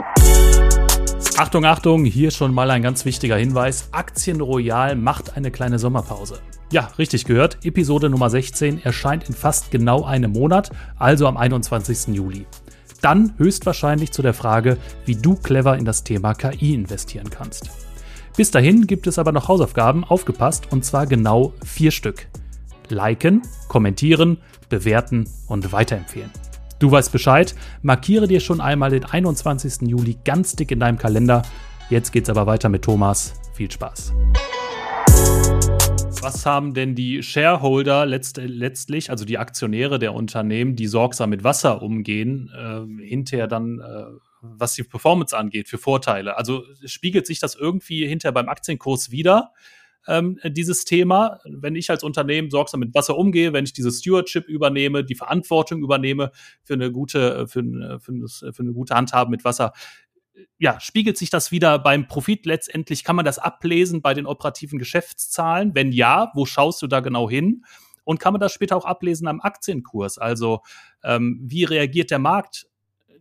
[1.37, 3.89] Achtung, Achtung, hier schon mal ein ganz wichtiger Hinweis.
[3.93, 6.39] Aktien Royal macht eine kleine Sommerpause.
[6.71, 7.65] Ja, richtig gehört.
[7.65, 12.15] Episode Nummer 16 erscheint in fast genau einem Monat, also am 21.
[12.15, 12.47] Juli.
[13.01, 17.71] Dann höchstwahrscheinlich zu der Frage, wie du clever in das Thema KI investieren kannst.
[18.37, 22.27] Bis dahin gibt es aber noch Hausaufgaben, aufgepasst, und zwar genau vier Stück.
[22.89, 26.31] Liken, kommentieren, bewerten und weiterempfehlen.
[26.81, 29.87] Du weißt Bescheid, markiere dir schon einmal den 21.
[29.87, 31.43] Juli ganz dick in deinem Kalender.
[31.91, 33.35] Jetzt geht's aber weiter mit Thomas.
[33.53, 34.15] Viel Spaß.
[36.23, 41.45] Was haben denn die Shareholder letzt, letztlich, also die Aktionäre der Unternehmen, die sorgsam mit
[41.45, 44.05] Wasser umgehen, äh, hinterher dann, äh,
[44.41, 46.39] was die Performance angeht, für Vorteile?
[46.39, 49.53] Also spiegelt sich das irgendwie hinterher beim Aktienkurs wieder?
[50.07, 51.39] Ähm, dieses Thema.
[51.45, 55.83] Wenn ich als Unternehmen sorgsam mit Wasser umgehe, wenn ich diese Stewardship übernehme, die Verantwortung
[55.83, 56.31] übernehme
[56.63, 59.73] für eine gute, für, eine, für, eine, für eine gute Handhabe mit Wasser,
[60.59, 63.05] ja, spiegelt sich das wieder beim Profit letztendlich?
[63.05, 65.75] Kann man das ablesen bei den operativen Geschäftszahlen?
[65.75, 67.65] Wenn ja, wo schaust du da genau hin?
[68.05, 70.19] Und kann man das später auch ablesen am Aktienkurs?
[70.19, 70.61] Also
[71.05, 72.67] ähm, wie reagiert der Markt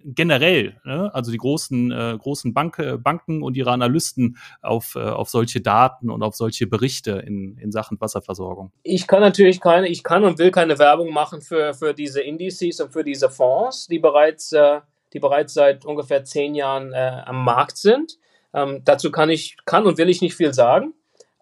[0.03, 1.09] generell, ne?
[1.13, 6.09] also die großen, äh, großen Bank, Banken und ihre Analysten auf, äh, auf solche Daten
[6.09, 8.71] und auf solche Berichte in, in Sachen Wasserversorgung?
[8.83, 12.79] Ich kann natürlich keine, ich kann und will keine Werbung machen für, für diese Indizes
[12.79, 14.81] und für diese Fonds, die bereits, äh,
[15.13, 18.17] die bereits seit ungefähr zehn Jahren äh, am Markt sind.
[18.53, 20.93] Ähm, dazu kann ich, kann und will ich nicht viel sagen.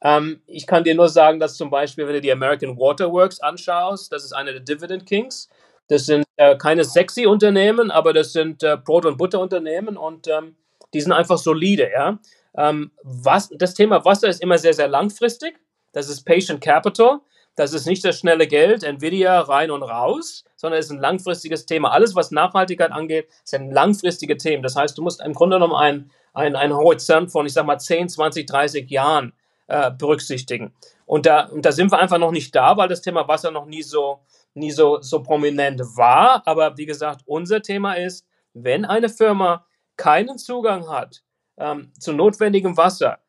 [0.01, 4.11] Ähm, ich kann dir nur sagen, dass zum Beispiel, wenn du die American Waterworks anschaust,
[4.11, 5.49] das ist eine der Dividend Kings,
[5.87, 10.55] das sind äh, keine sexy Unternehmen, aber das sind äh, Brot- und Butterunternehmen und ähm,
[10.93, 11.89] die sind einfach solide.
[11.91, 12.19] Ja?
[12.55, 15.59] Ähm, was, das Thema Wasser ist immer sehr, sehr langfristig.
[15.93, 17.19] Das ist Patient Capital.
[17.55, 21.65] Das ist nicht das schnelle Geld, Nvidia rein und raus, sondern es ist ein langfristiges
[21.65, 21.91] Thema.
[21.91, 24.61] Alles, was Nachhaltigkeit angeht, sind langfristige Themen.
[24.61, 27.79] Das heißt, du musst im Grunde genommen einen, einen, einen Horizont von, ich sag mal,
[27.79, 29.33] 10, 20, 30 Jahren
[29.65, 30.75] äh, berücksichtigen.
[31.07, 33.65] Und da, und da sind wir einfach noch nicht da, weil das Thema Wasser noch
[33.65, 34.19] nie so,
[34.57, 36.41] nie so, so prominent war.
[36.45, 39.65] Aber wie gesagt, unser Thema ist, wenn eine Firma
[39.95, 41.23] keinen Zugang hat
[41.57, 43.19] ähm, zu notwendigem Wasser,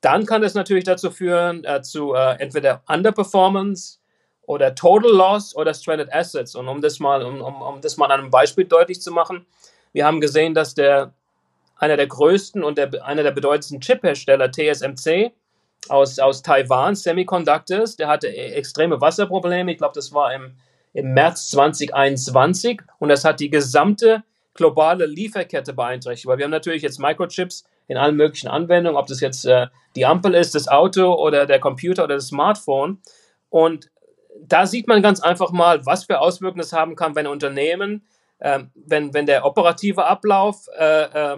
[0.00, 3.98] dann kann das natürlich dazu führen, äh, zu äh, entweder Underperformance
[4.42, 6.54] oder Total Loss oder Stranded Assets.
[6.54, 9.46] Und um das mal, um, um, um das mal an einem Beispiel deutlich zu machen,
[9.92, 11.14] wir haben gesehen, dass der
[11.76, 15.32] einer der größten und der, einer der bedeutendsten Chip-Hersteller, TSMC,
[15.88, 19.72] aus, aus Taiwan, Semiconductors, der hatte e-, extreme Wasserprobleme.
[19.72, 20.54] Ich glaube, das war im,
[20.92, 24.22] im März 2021 und das hat die gesamte
[24.54, 29.20] globale Lieferkette beeinträchtigt, weil wir haben natürlich jetzt Microchips in allen möglichen Anwendungen, ob das
[29.20, 29.66] jetzt äh,
[29.96, 32.98] die Ampel ist, das Auto oder der Computer oder das Smartphone.
[33.50, 33.90] Und
[34.40, 38.06] da sieht man ganz einfach mal, was für Auswirkungen es haben kann, wenn Unternehmen,
[38.38, 41.36] äh, wenn, wenn der operative Ablauf äh,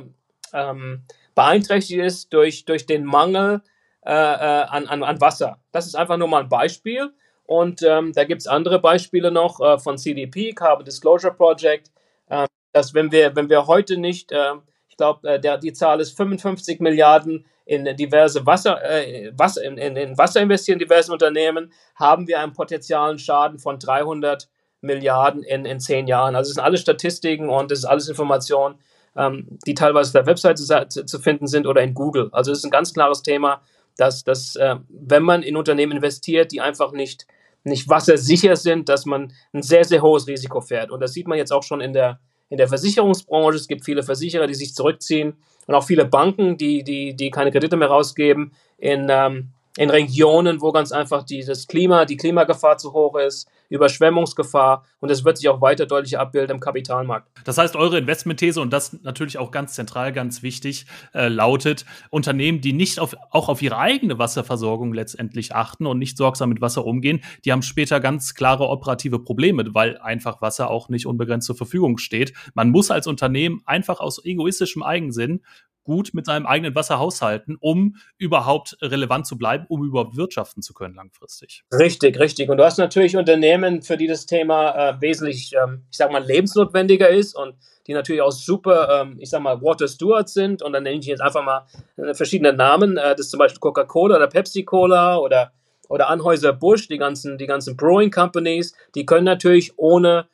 [0.52, 1.02] ähm,
[1.34, 3.62] beeinträchtigt ist durch, durch den Mangel
[4.06, 5.58] äh, äh, an, an, an Wasser.
[5.72, 7.12] Das ist einfach nur mal ein Beispiel.
[7.44, 11.90] Und ähm, da gibt es andere Beispiele noch äh, von CDP, Carbon Disclosure Project,
[12.28, 14.54] äh, dass wenn wir, wenn wir heute nicht, äh,
[14.88, 20.16] ich glaube, die Zahl ist 55 Milliarden in diverse Wasser, äh, Wasser in, in, in,
[20.16, 24.48] Wasser investieren, diversen Unternehmen, haben wir einen potenzialen Schaden von 300
[24.82, 26.36] Milliarden in, in zehn Jahren.
[26.36, 28.76] Also es sind alles Statistiken und es ist alles Informationen,
[29.16, 32.28] ähm, die teilweise auf der Webseite zu, zu, finden sind oder in Google.
[32.32, 33.62] Also es ist ein ganz klares Thema
[33.96, 37.26] dass, dass äh, wenn man in Unternehmen investiert, die einfach nicht,
[37.64, 40.90] nicht wassersicher sind, dass man ein sehr, sehr hohes Risiko fährt.
[40.90, 43.56] Und das sieht man jetzt auch schon in der, in der Versicherungsbranche.
[43.56, 45.34] Es gibt viele Versicherer, die sich zurückziehen
[45.66, 50.60] und auch viele Banken, die, die, die keine Kredite mehr rausgeben in, ähm, in Regionen,
[50.60, 55.38] wo ganz einfach die, das Klima, die Klimagefahr zu hoch ist, Überschwemmungsgefahr und es wird
[55.38, 57.28] sich auch weiter deutlich abbilden im Kapitalmarkt.
[57.44, 62.60] Das heißt, eure Investmentthese und das natürlich auch ganz zentral, ganz wichtig, äh, lautet, Unternehmen,
[62.60, 66.84] die nicht auf, auch auf ihre eigene Wasserversorgung letztendlich achten und nicht sorgsam mit Wasser
[66.84, 71.56] umgehen, die haben später ganz klare operative Probleme, weil einfach Wasser auch nicht unbegrenzt zur
[71.56, 72.32] Verfügung steht.
[72.54, 75.42] Man muss als Unternehmen einfach aus egoistischem Eigensinn
[75.86, 80.74] gut mit seinem eigenen Wasser haushalten, um überhaupt relevant zu bleiben, um überhaupt wirtschaften zu
[80.74, 81.64] können langfristig.
[81.72, 82.50] Richtig, richtig.
[82.50, 86.22] Und du hast natürlich Unternehmen, für die das Thema äh, wesentlich, ähm, ich sag mal,
[86.22, 87.54] lebensnotwendiger ist und
[87.86, 90.62] die natürlich auch super, ähm, ich sag mal, Water Stewards sind.
[90.62, 92.96] Und dann nenne ich jetzt einfach mal äh, verschiedene Namen.
[92.96, 95.52] Äh, das ist zum Beispiel Coca-Cola oder Pepsi-Cola oder,
[95.88, 98.74] oder Anheuser-Busch, die ganzen, die ganzen Brewing Companies.
[98.94, 100.26] Die können natürlich ohne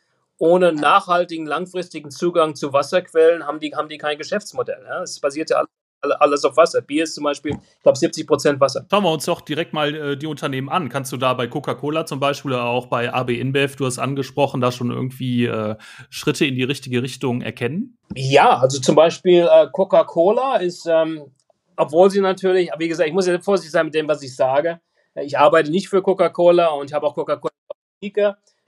[0.42, 4.82] ohne nachhaltigen, langfristigen Zugang zu Wasserquellen haben die, haben die kein Geschäftsmodell.
[4.84, 5.02] Ja?
[5.02, 5.64] Es basiert ja
[6.18, 6.80] alles auf Wasser.
[6.80, 8.84] Bier ist zum Beispiel, ich glaube, 70 Prozent Wasser.
[8.90, 10.88] Schauen wir uns doch direkt mal äh, die Unternehmen an.
[10.88, 14.60] Kannst du da bei Coca-Cola zum Beispiel oder auch bei AB InBev, du hast angesprochen,
[14.60, 15.76] da schon irgendwie äh,
[16.10, 17.96] Schritte in die richtige Richtung erkennen?
[18.16, 21.22] Ja, also zum Beispiel äh, Coca-Cola ist, ähm,
[21.76, 24.80] obwohl sie natürlich, wie gesagt, ich muss ja vorsichtig sein mit dem, was ich sage.
[25.14, 27.52] Ich arbeite nicht für Coca-Cola und ich habe auch Coca-Cola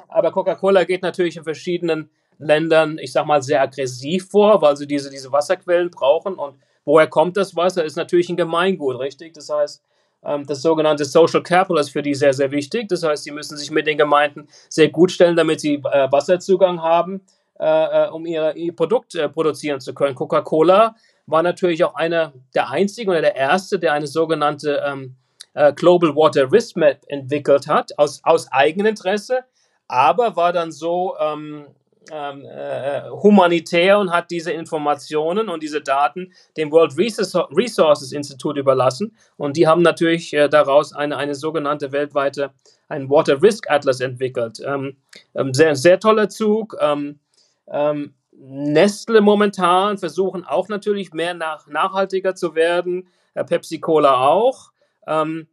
[0.09, 4.87] aber Coca-Cola geht natürlich in verschiedenen Ländern, ich sag mal, sehr aggressiv vor, weil sie
[4.87, 6.35] diese, diese Wasserquellen brauchen.
[6.35, 7.85] Und woher kommt das Wasser?
[7.85, 9.35] Ist natürlich ein Gemeingut, richtig?
[9.35, 9.83] Das heißt,
[10.25, 12.89] ähm, das sogenannte Social Capital ist für die sehr, sehr wichtig.
[12.89, 16.83] Das heißt, sie müssen sich mit den Gemeinden sehr gut stellen, damit sie äh, Wasserzugang
[16.83, 17.21] haben,
[17.59, 20.15] äh, äh, um ihr, Produkt produzieren zu können.
[20.15, 25.17] Coca-Cola war natürlich auch einer der einzigen oder der erste, der eine sogenannte ähm,
[25.55, 29.45] äh, Global Water Risk Map entwickelt hat, aus, aus eigenem Interesse,
[29.89, 31.67] aber war dann so ähm,
[32.11, 39.17] ähm, äh, humanitär und hat diese Informationen und diese Daten dem World Resources Institute überlassen.
[39.37, 42.53] Und die haben natürlich äh, daraus eine, eine sogenannte weltweite,
[42.89, 44.61] ein Water Risk Atlas entwickelt.
[44.65, 44.97] Ähm,
[45.35, 46.77] ähm, sehr, sehr toller Zug.
[46.81, 47.21] Ähm,
[47.69, 54.73] ähm, Nestle momentan versuchen auch natürlich mehr nach, nachhaltiger zu werden, äh, Pepsi Cola auch.
[55.07, 55.47] Ähm,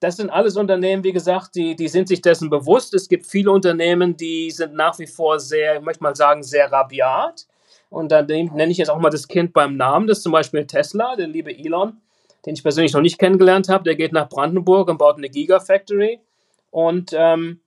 [0.00, 2.94] das sind alles Unternehmen, wie gesagt, die, die sind sich dessen bewusst.
[2.94, 6.70] Es gibt viele Unternehmen, die sind nach wie vor sehr, ich möchte mal sagen, sehr
[6.70, 7.46] rabiat.
[7.90, 10.06] Und dann nenne ich jetzt auch mal das Kind beim Namen.
[10.06, 12.00] Das ist zum Beispiel Tesla, der liebe Elon,
[12.46, 13.84] den ich persönlich noch nicht kennengelernt habe.
[13.84, 16.20] Der geht nach Brandenburg und baut eine Gigafactory
[16.70, 17.60] und, ähm,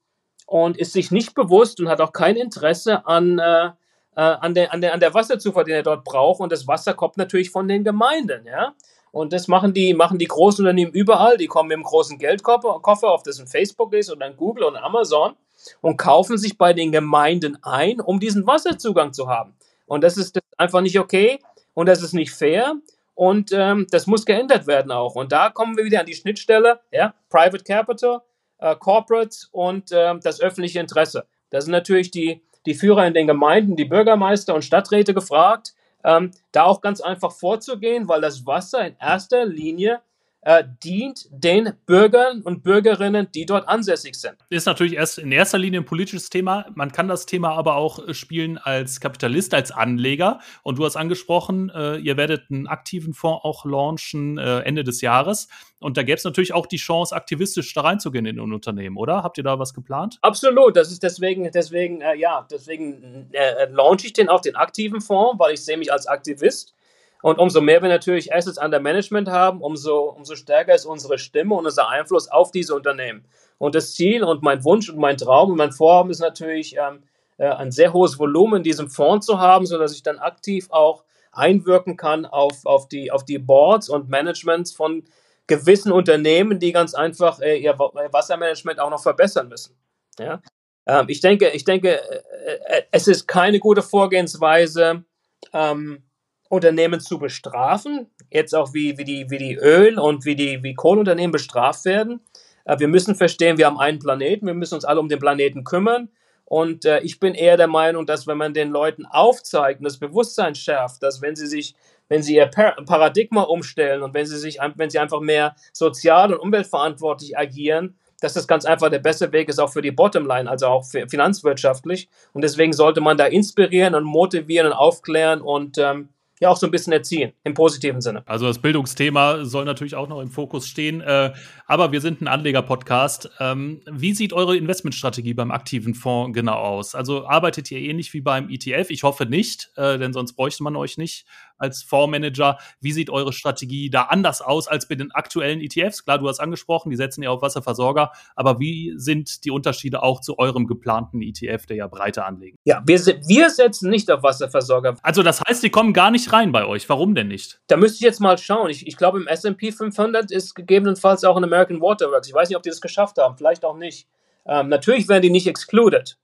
[0.45, 3.71] und ist sich nicht bewusst und hat auch kein Interesse an, äh, äh
[4.15, 6.39] an, der, an, der, an der Wasserzufuhr, den er dort braucht.
[6.39, 8.45] Und das Wasser kommt natürlich von den Gemeinden.
[8.45, 8.73] Ja?
[9.11, 11.37] Und das machen die, machen die großen Unternehmen überall.
[11.37, 14.67] Die kommen mit einem großen Geldkoffer, Koffer, ob das ein Facebook ist oder ein Google
[14.67, 15.33] ein Amazon,
[15.81, 19.53] und kaufen sich bei den Gemeinden ein, um diesen Wasserzugang zu haben.
[19.85, 21.39] Und das ist, das ist einfach nicht okay
[21.73, 22.75] und das ist nicht fair.
[23.13, 25.15] Und ähm, das muss geändert werden auch.
[25.15, 28.21] Und da kommen wir wieder an die Schnittstelle, ja, Private Capital,
[28.57, 31.25] äh, Corporates und äh, das öffentliche Interesse.
[31.49, 36.31] Da sind natürlich die, die Führer in den Gemeinden, die Bürgermeister und Stadträte gefragt, ähm,
[36.51, 40.01] da auch ganz einfach vorzugehen, weil das Wasser in erster Linie
[40.41, 44.35] äh, dient den Bürgern und Bürgerinnen, die dort ansässig sind.
[44.49, 46.65] Ist natürlich erst in erster Linie ein politisches Thema.
[46.73, 50.39] Man kann das Thema aber auch äh, spielen als Kapitalist, als Anleger.
[50.63, 55.01] Und du hast angesprochen, äh, ihr werdet einen aktiven Fonds auch launchen äh, Ende des
[55.01, 55.47] Jahres.
[55.79, 59.23] Und da gäbe es natürlich auch die Chance, aktivistisch da reinzugehen in ein Unternehmen, oder?
[59.23, 60.17] Habt ihr da was geplant?
[60.21, 60.75] Absolut.
[60.75, 65.39] Das ist deswegen, deswegen, äh, ja, deswegen äh, launche ich den auch den aktiven Fonds,
[65.39, 66.73] weil ich sehe mich als Aktivist.
[67.21, 71.55] Und umso mehr wir natürlich Assets under Management haben, umso, umso stärker ist unsere Stimme
[71.55, 73.25] und unser Einfluss auf diese Unternehmen.
[73.57, 77.03] Und das Ziel und mein Wunsch und mein Traum und mein Vorhaben ist natürlich, ähm,
[77.41, 81.03] äh, ein sehr hohes Volumen in diesem Fonds zu haben, sodass ich dann aktiv auch
[81.31, 85.03] einwirken kann auf, auf, die, auf die Boards und Managements von
[85.47, 89.75] gewissen Unternehmen, die ganz einfach äh, ihr Wassermanagement auch noch verbessern müssen.
[90.19, 90.41] Ja?
[90.85, 95.03] Ähm, ich denke, ich denke äh, äh es ist keine gute Vorgehensweise,
[95.51, 96.03] ähm,
[96.51, 100.73] Unternehmen zu bestrafen, jetzt auch wie, wie, die, wie die Öl- und wie die wie
[100.73, 102.19] Kohleunternehmen bestraft werden.
[102.65, 105.63] Äh, wir müssen verstehen, wir haben einen Planeten, wir müssen uns alle um den Planeten
[105.63, 106.09] kümmern.
[106.43, 109.97] Und äh, ich bin eher der Meinung, dass wenn man den Leuten aufzeigt und das
[109.97, 111.73] Bewusstsein schärft, dass wenn sie sich,
[112.09, 116.41] wenn sie ihr Paradigma umstellen und wenn sie sich, wenn sie einfach mehr sozial und
[116.41, 120.67] umweltverantwortlich agieren, dass das ganz einfach der beste Weg ist, auch für die Bottomline, also
[120.67, 122.09] auch finanzwirtschaftlich.
[122.33, 126.09] Und deswegen sollte man da inspirieren und motivieren und aufklären und ähm,
[126.41, 128.23] ja auch so ein bisschen erziehen, im positiven Sinne.
[128.25, 130.99] Also das Bildungsthema soll natürlich auch noch im Fokus stehen.
[130.99, 131.33] Äh,
[131.67, 133.29] aber wir sind ein Anleger-Podcast.
[133.39, 136.95] Ähm, wie sieht eure Investmentstrategie beim aktiven Fonds genau aus?
[136.95, 138.89] Also arbeitet ihr ähnlich wie beim ETF?
[138.89, 141.27] Ich hoffe nicht, äh, denn sonst bräuchte man euch nicht
[141.61, 142.57] als Fondsmanager.
[142.79, 146.03] Wie sieht eure Strategie da anders aus als bei den aktuellen ETFs?
[146.03, 150.21] Klar, du hast angesprochen, die setzen ja auf Wasserversorger, aber wie sind die Unterschiede auch
[150.21, 152.57] zu eurem geplanten ETF, der ja breiter anlegen?
[152.65, 154.95] Ja, wir, wir setzen nicht auf Wasserversorger.
[155.01, 156.89] Also das heißt, die kommen gar nicht rein bei euch.
[156.89, 157.61] Warum denn nicht?
[157.67, 158.69] Da müsste ich jetzt mal schauen.
[158.69, 162.27] Ich, ich glaube, im S&P 500 ist gegebenenfalls auch ein American Waterworks.
[162.27, 163.37] Ich weiß nicht, ob die das geschafft haben.
[163.37, 164.07] Vielleicht auch nicht.
[164.45, 166.17] Ähm, natürlich werden die nicht excluded.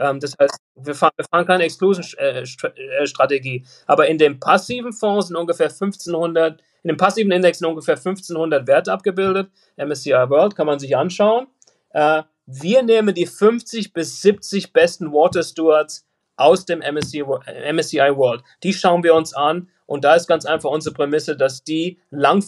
[0.00, 3.56] Ähm, das heißt, wir fahren, wir fahren keine Exclusion-Strategie.
[3.56, 7.96] Äh, Aber in dem passiven Fonds sind ungefähr 1500, in dem passiven Index sind ungefähr
[7.96, 9.50] 1500 Werte abgebildet.
[9.76, 11.46] MSCI World kann man sich anschauen.
[11.90, 18.42] Äh, wir nehmen die 50 bis 70 besten Water Stewards aus dem MSCI, World.
[18.62, 22.42] Die schauen wir uns an und da ist ganz einfach unsere Prämisse, dass die lang,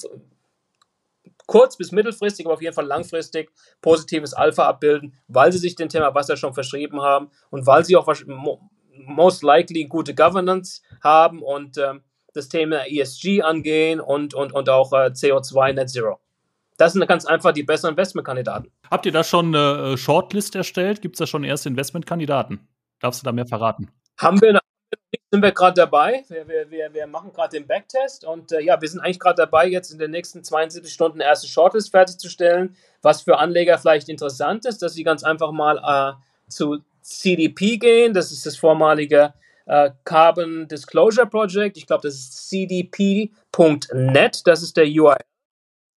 [1.46, 3.50] kurz- bis mittelfristig, aber auf jeden Fall langfristig
[3.80, 7.96] positives Alpha abbilden, weil sie sich dem Thema Wasser schon verschrieben haben und weil sie
[7.96, 8.08] auch
[9.06, 11.94] most likely gute Governance haben und äh,
[12.34, 16.18] das Thema ESG angehen und, und, und auch äh, CO2 Net Zero.
[16.78, 18.70] Das sind ganz einfach die besseren Investmentkandidaten.
[18.90, 21.02] Habt ihr da schon eine äh, Shortlist erstellt?
[21.02, 22.66] Gibt es da schon erste Investmentkandidaten?
[23.00, 23.90] Darfst du da mehr verraten?
[24.18, 24.58] Haben wir,
[25.30, 26.24] sind wir gerade dabei.
[26.28, 29.36] Wir, wir, wir, wir machen gerade den Backtest und äh, ja, wir sind eigentlich gerade
[29.36, 34.66] dabei, jetzt in den nächsten 72 Stunden erste Shortlist fertigzustellen, was für Anleger vielleicht interessant
[34.66, 36.12] ist, dass sie ganz einfach mal äh,
[36.50, 38.14] zu CDP gehen.
[38.14, 39.34] Das ist das vormalige
[39.66, 41.76] äh, Carbon Disclosure Project.
[41.76, 43.26] Ich glaube, das ist cdp.net.
[44.46, 45.18] Das ist der URL.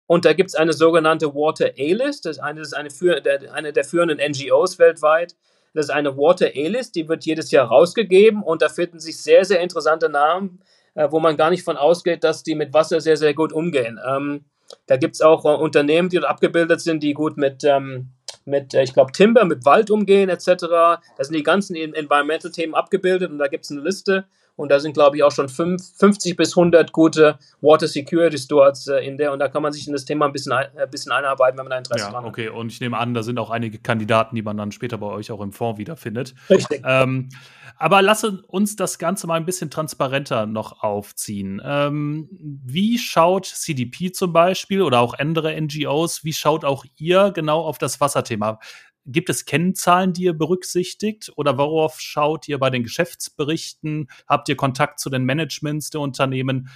[0.08, 2.26] Und da gibt es eine sogenannte Water A-List.
[2.26, 5.36] Das ist eine, das ist eine, für, der, eine der führenden NGOs weltweit,
[5.76, 9.46] das ist eine Water A-List, die wird jedes Jahr rausgegeben und da finden sich sehr,
[9.46, 10.62] sehr interessante Namen,
[10.96, 14.00] äh, wo man gar nicht von ausgeht, dass die mit Wasser sehr, sehr gut umgehen.
[14.08, 14.46] Ähm,
[14.88, 18.10] Da gibt es auch äh, Unternehmen, die dort abgebildet sind, die gut mit, ähm,
[18.46, 20.48] mit äh, ich glaube, Timber, mit Wald umgehen etc.
[20.68, 24.94] Da sind die ganzen Environmental-Themen abgebildet und da gibt es eine Liste und da sind,
[24.94, 29.34] glaube ich, auch schon 50 bis 100 gute Water Security Stores äh, in der.
[29.34, 31.66] Und da kann man sich in das Thema ein bisschen, ein, ein bisschen einarbeiten, wenn
[31.66, 32.30] man da Interesse ja, dran hat.
[32.30, 35.08] Okay, und ich nehme an, da sind auch einige Kandidaten, die man dann später bei
[35.08, 36.34] euch auch im Fonds wiederfindet.
[36.50, 36.82] Richtig.
[36.86, 37.30] Ähm,
[37.78, 41.62] aber lasse uns das Ganze mal ein bisschen transparenter noch aufziehen.
[41.66, 47.62] Ähm, wie schaut CDP zum Beispiel oder auch andere NGOs, wie schaut auch ihr genau
[47.62, 48.60] auf das Wasserthema?
[49.06, 54.10] Gibt es Kennzahlen, die ihr berücksichtigt oder worauf schaut ihr bei den Geschäftsberichten?
[54.28, 56.70] Habt ihr Kontakt zu den Managements der Unternehmen?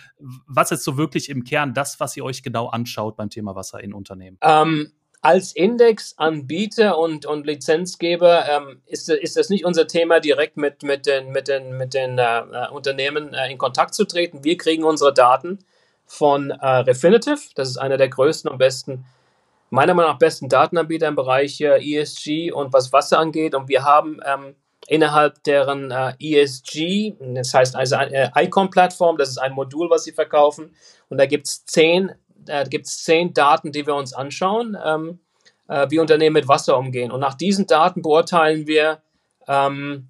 [0.46, 3.84] Was ist so wirklich im Kern das, was ihr euch genau anschaut beim Thema Wasser
[3.84, 4.38] in Unternehmen?
[4.42, 10.84] Ähm, als Indexanbieter und, und Lizenzgeber ähm, ist, ist das nicht unser Thema, direkt mit,
[10.84, 14.44] mit den, mit den, mit den äh, äh Unternehmen äh, in Kontakt zu treten.
[14.44, 15.60] Wir kriegen unsere Daten
[16.06, 17.54] von äh, Refinitiv.
[17.56, 19.06] Das ist einer der größten und besten
[19.70, 23.56] meiner Meinung nach besten Datenanbieter im Bereich äh, ESG und was Wasser angeht.
[23.56, 24.56] Und wir haben ähm,
[24.88, 30.12] innerhalb deren äh, ESG, das heißt also äh, Icon-Plattform, das ist ein Modul, was sie
[30.12, 30.76] verkaufen.
[31.10, 32.12] Und da gibt es zehn,
[32.48, 35.20] äh, zehn Daten, die wir uns anschauen, ähm,
[35.68, 37.12] äh, wie Unternehmen mit Wasser umgehen.
[37.12, 39.02] Und nach diesen Daten beurteilen wir,
[39.48, 40.10] ähm,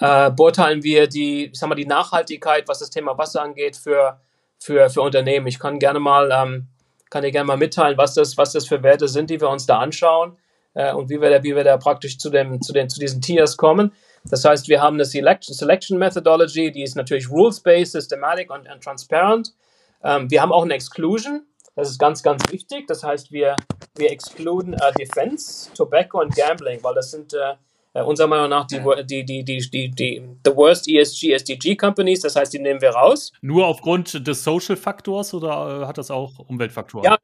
[0.00, 4.20] äh, beurteilen wir die, ich sag mal, die Nachhaltigkeit, was das Thema Wasser angeht, für,
[4.58, 5.46] für, für Unternehmen.
[5.46, 6.68] Ich kann gerne mal ähm,
[7.10, 9.66] kann dir gerne mal mitteilen, was das, was das für Werte sind, die wir uns
[9.66, 10.36] da anschauen
[10.74, 13.20] äh, und wie wir, da, wie wir da praktisch zu, dem, zu, den, zu diesen
[13.20, 13.92] Tiers kommen.
[14.24, 19.54] Das heißt, wir haben eine Selection, Methodology, die ist natürlich rules-based, systematic und, und transparent.
[20.02, 22.86] Ähm, wir haben auch eine Exclusion, das ist ganz, ganz wichtig.
[22.86, 23.54] Das heißt, wir,
[23.94, 27.54] wir excluden äh, Defense, Tobacco und Gambling, weil das sind äh,
[27.96, 32.20] äh, unserer Meinung nach die, die, die, die, die, die the worst ESG, SDG Companies,
[32.20, 33.32] das heißt, die nehmen wir raus.
[33.40, 37.04] Nur aufgrund des Social Faktors oder äh, hat das auch Umweltfaktoren?
[37.04, 37.16] Ja,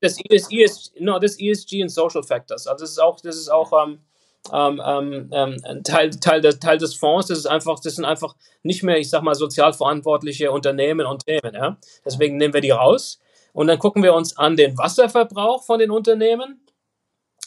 [0.00, 0.66] das, ESG,
[1.00, 2.66] no, das ESG und Social Factors.
[2.66, 4.00] Also das ist auch, das ist auch ähm,
[4.52, 7.28] ähm, ähm, Teil, Teil, des, Teil des Fonds.
[7.28, 11.24] Das ist einfach, das sind einfach nicht mehr, ich sag mal, sozial verantwortliche Unternehmen und
[11.24, 11.54] Themen.
[11.54, 11.78] Ja?
[12.04, 13.18] Deswegen nehmen wir die raus.
[13.54, 16.60] Und dann gucken wir uns an den Wasserverbrauch von den Unternehmen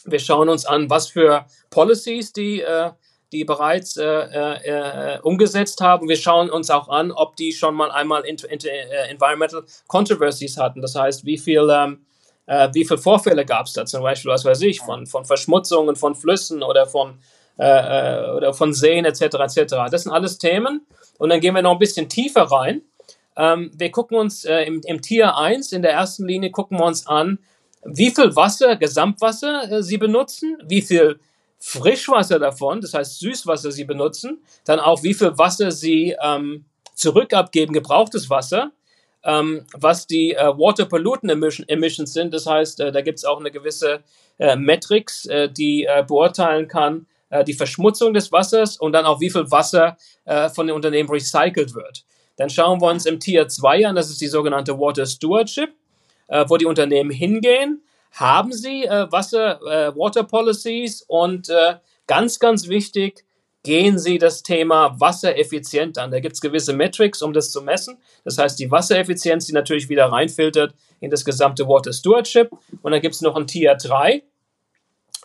[0.06, 2.92] wir schauen uns an, was für Policies die, äh,
[3.32, 6.10] die bereits äh, äh, umgesetzt haben.
[6.10, 10.82] Wir schauen uns auch an, ob die schon mal einmal Environmental Controversies hatten.
[10.82, 12.06] Das heißt, wie viel, ähm,
[12.46, 15.96] äh, wie viel Vorfälle gab es da zum Beispiel, was weiß ich, von, von Verschmutzungen
[15.96, 17.20] von Flüssen oder von,
[17.58, 19.22] äh, äh, oder von Seen etc.
[19.22, 19.76] etc.
[19.90, 20.86] Das sind alles Themen.
[21.18, 22.82] Und dann gehen wir noch ein bisschen tiefer rein.
[23.38, 27.08] Ähm, wir gucken uns im, im Tier 1 in der ersten Linie gucken wir uns
[27.08, 27.40] an,
[27.84, 31.20] wie viel Wasser, Gesamtwasser äh, sie benutzen, wie viel
[31.60, 36.66] Frischwasser davon, das heißt Süßwasser sie benutzen, dann auch wie viel Wasser sie ähm,
[36.96, 38.72] zurückabgeben, gebrauchtes Wasser,
[39.24, 43.26] ähm, was die äh, Water Pollutant Emission, Emissions sind, das heißt, äh, da gibt es
[43.26, 44.04] auch eine gewisse
[44.40, 49.20] äh, Metrics, äh, die äh, beurteilen kann, äh, die Verschmutzung des Wassers und dann auch
[49.20, 52.06] wie viel Wasser äh, von den Unternehmen recycelt wird.
[52.38, 55.76] Dann schauen wir uns im Tier 2 an, das ist die sogenannte Water Stewardship
[56.32, 61.76] äh, wo die Unternehmen hingehen, haben sie äh, Wasser, äh, Water Policies und äh,
[62.08, 63.26] ganz, ganz wichtig,
[63.64, 66.10] gehen Sie das Thema Wassereffizient an.
[66.10, 68.00] Da gibt es gewisse Metrics, um das zu messen.
[68.24, 72.50] Das heißt, die Wassereffizienz, die natürlich wieder reinfiltert in das gesamte Water Stewardship.
[72.82, 74.24] Und dann gibt es noch ein Tier 3.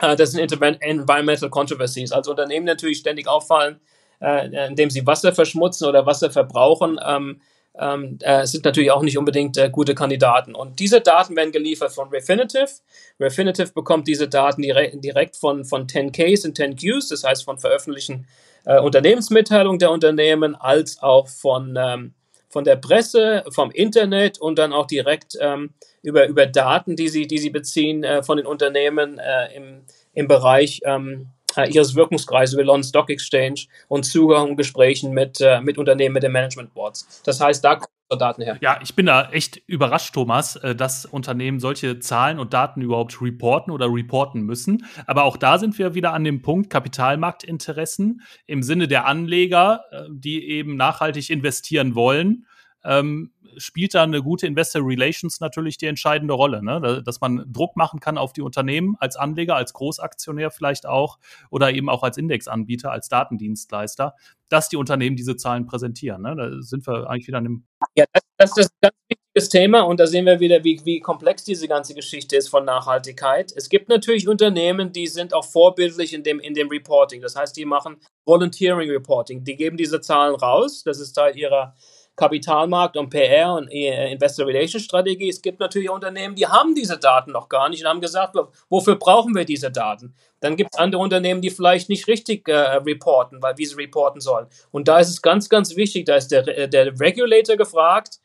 [0.01, 2.13] Äh, das sind Environmental Controversies.
[2.13, 3.81] Also Unternehmen natürlich ständig auffallen,
[4.21, 7.01] äh, indem sie Wasser verschmutzen oder Wasser verbrauchen.
[7.03, 7.41] Ähm,
[7.79, 10.55] ähm, äh, sind natürlich auch nicht unbedingt äh, gute Kandidaten.
[10.55, 12.81] Und diese Daten werden geliefert von Refinitiv.
[13.21, 18.27] Refinitiv bekommt diese Daten direkt, direkt von, von 10Ks und 10Qs, das heißt von veröffentlichten
[18.65, 22.15] äh, Unternehmensmitteilungen der Unternehmen, als auch von, ähm,
[22.49, 25.71] von der Presse, vom Internet und dann auch direkt ähm,
[26.03, 29.83] über, über Daten, die sie, die sie beziehen äh, von den Unternehmen äh, im,
[30.15, 35.41] im Bereich ähm, äh, ihres Wirkungskreises über London Stock Exchange und Zugang und Gesprächen mit,
[35.41, 37.23] äh, mit Unternehmen, mit den Management Boards.
[37.25, 38.57] Das heißt, da kommen Daten her.
[38.61, 43.21] Ja, ich bin da echt überrascht, Thomas, äh, dass Unternehmen solche Zahlen und Daten überhaupt
[43.21, 44.87] reporten oder reporten müssen.
[45.07, 50.05] Aber auch da sind wir wieder an dem Punkt Kapitalmarktinteressen im Sinne der Anleger, äh,
[50.11, 52.47] die eben nachhaltig investieren wollen.
[52.85, 57.03] Ähm, spielt da eine gute Investor Relations natürlich die entscheidende Rolle, ne?
[57.05, 61.19] dass man Druck machen kann auf die Unternehmen als Anleger, als Großaktionär vielleicht auch
[61.51, 64.15] oder eben auch als Indexanbieter, als Datendienstleister,
[64.49, 66.23] dass die Unternehmen diese Zahlen präsentieren.
[66.23, 66.37] Ne?
[66.37, 67.67] Da sind wir eigentlich wieder an dem.
[67.97, 71.01] Ja, das, das ist ein ganz wichtiges Thema und da sehen wir wieder, wie, wie
[71.01, 73.53] komplex diese ganze Geschichte ist von Nachhaltigkeit.
[73.55, 77.21] Es gibt natürlich Unternehmen, die sind auch vorbildlich in dem, in dem Reporting.
[77.21, 79.45] Das heißt, die machen Volunteering Reporting.
[79.45, 80.83] Die geben diese Zahlen raus.
[80.85, 81.75] Das ist Teil ihrer
[82.17, 85.29] Kapitalmarkt und PR und äh, Investor Relations Strategie.
[85.29, 88.37] Es gibt natürlich Unternehmen, die haben diese Daten noch gar nicht und haben gesagt,
[88.69, 90.15] wofür brauchen wir diese Daten?
[90.41, 94.21] Dann gibt es andere Unternehmen, die vielleicht nicht richtig äh, reporten, weil wie sie reporten
[94.21, 94.47] sollen.
[94.71, 98.19] Und da ist es ganz, ganz wichtig, da ist der, äh, der Regulator gefragt.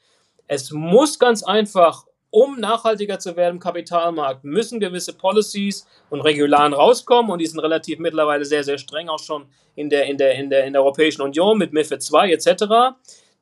[0.48, 6.74] Es muss ganz einfach um nachhaltiger zu werden im Kapitalmarkt, müssen gewisse Policies und Regularen
[6.74, 10.36] rauskommen und die sind relativ mittlerweile sehr, sehr streng, auch schon in der, in der,
[10.36, 12.96] in der, in der Europäischen Union mit MIFID 2 etc.,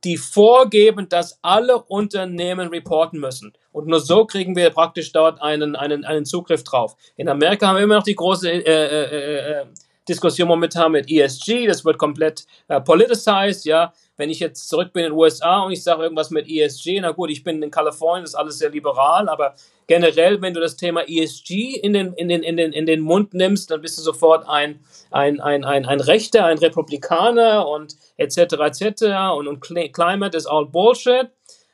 [0.03, 3.53] die vorgeben, dass alle Unternehmen reporten müssen.
[3.71, 6.95] Und nur so kriegen wir praktisch dort einen, einen, einen Zugriff drauf.
[7.17, 9.65] In Amerika haben wir immer noch die große äh, äh, äh, äh
[10.07, 13.93] Diskussion momentan mit ESG, das wird komplett äh, politicized, ja.
[14.17, 17.11] Wenn ich jetzt zurück bin in den USA und ich sage irgendwas mit ESG, na
[17.11, 19.55] gut, ich bin in Kalifornien, das ist alles sehr liberal, aber
[19.87, 23.33] generell, wenn du das Thema ESG in den, in den, in den, in den Mund
[23.33, 24.79] nimmst, dann bist du sofort ein,
[25.09, 28.37] ein, ein, ein, ein Rechter, ein Republikaner und etc.
[28.37, 29.03] etc.
[29.35, 31.29] Und, und Climate is all Bullshit.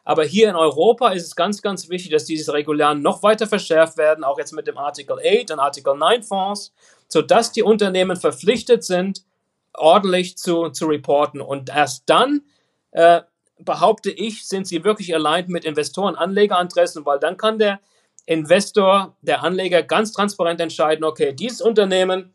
[0.06, 3.98] Aber hier in Europa ist es ganz, ganz wichtig, dass diese Regularien noch weiter verschärft
[3.98, 6.74] werden, auch jetzt mit dem Artikel 8 und Artikel 9 Fonds,
[7.10, 9.24] sodass die Unternehmen verpflichtet sind,
[9.74, 11.42] ordentlich zu, zu reporten.
[11.42, 12.42] Und erst dann,
[12.92, 13.22] äh,
[13.58, 17.80] behaupte ich, sind sie wirklich allein mit Investoren, Anlegerinteressen, weil dann kann der
[18.28, 22.34] Investor, der Anleger ganz transparent entscheiden, okay, dieses Unternehmen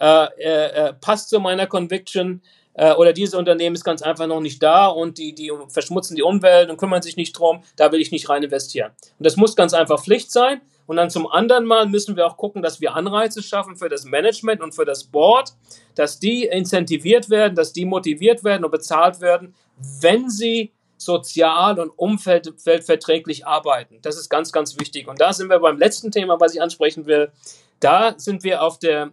[0.00, 2.42] äh, äh, äh passt zu meiner Conviction,
[2.74, 6.22] äh, oder dieses Unternehmen ist ganz einfach noch nicht da und die, die verschmutzen die
[6.22, 8.92] Umwelt und kümmern sich nicht drum, da will ich nicht rein investieren.
[9.18, 10.60] Und das muss ganz einfach Pflicht sein.
[10.86, 14.04] Und dann zum anderen Mal müssen wir auch gucken, dass wir Anreize schaffen für das
[14.04, 15.54] Management und für das Board,
[15.94, 19.54] dass die incentiviert werden, dass die motiviert werden und bezahlt werden,
[20.00, 23.98] wenn sie sozial und umweltverträglich arbeiten.
[24.02, 25.08] Das ist ganz, ganz wichtig.
[25.08, 27.32] Und da sind wir beim letzten Thema, was ich ansprechen will.
[27.80, 29.10] Da sind wir auf der,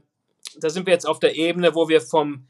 [0.59, 2.47] da sind wir jetzt auf der Ebene, wo wir vom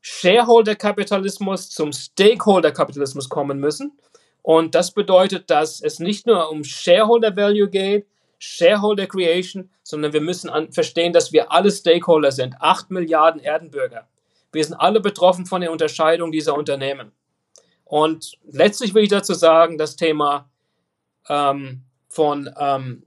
[0.00, 3.98] Shareholder-Kapitalismus zum Stakeholder-Kapitalismus kommen müssen.
[4.42, 8.06] Und das bedeutet, dass es nicht nur um Shareholder Value geht,
[8.38, 12.54] Shareholder Creation, sondern wir müssen an, verstehen, dass wir alle Stakeholder sind.
[12.60, 14.06] Acht Milliarden Erdenbürger.
[14.52, 17.12] Wir sind alle betroffen von der Unterscheidung dieser Unternehmen.
[17.84, 20.48] Und letztlich will ich dazu sagen, das Thema
[21.28, 23.02] ähm, von ähm,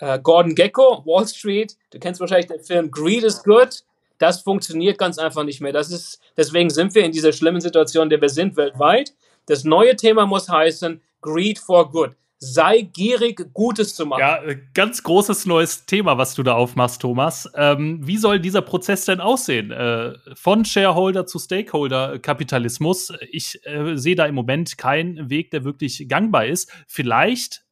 [0.00, 3.84] äh, Gordon Gecko, Wall Street, du kennst wahrscheinlich den Film Greed is Good,
[4.24, 5.72] das funktioniert ganz einfach nicht mehr.
[5.72, 9.12] Das ist, deswegen sind wir in dieser schlimmen Situation, in der wir sind weltweit.
[9.46, 12.12] Das neue Thema muss heißen Greed for Good.
[12.38, 14.20] Sei gierig, Gutes zu machen.
[14.20, 17.50] Ja, äh, ganz großes neues Thema, was du da aufmachst, Thomas.
[17.54, 19.70] Ähm, wie soll dieser Prozess denn aussehen?
[19.70, 23.12] Äh, von Shareholder zu Stakeholder-Kapitalismus.
[23.30, 26.70] Ich äh, sehe da im Moment keinen Weg, der wirklich gangbar ist.
[26.86, 27.63] Vielleicht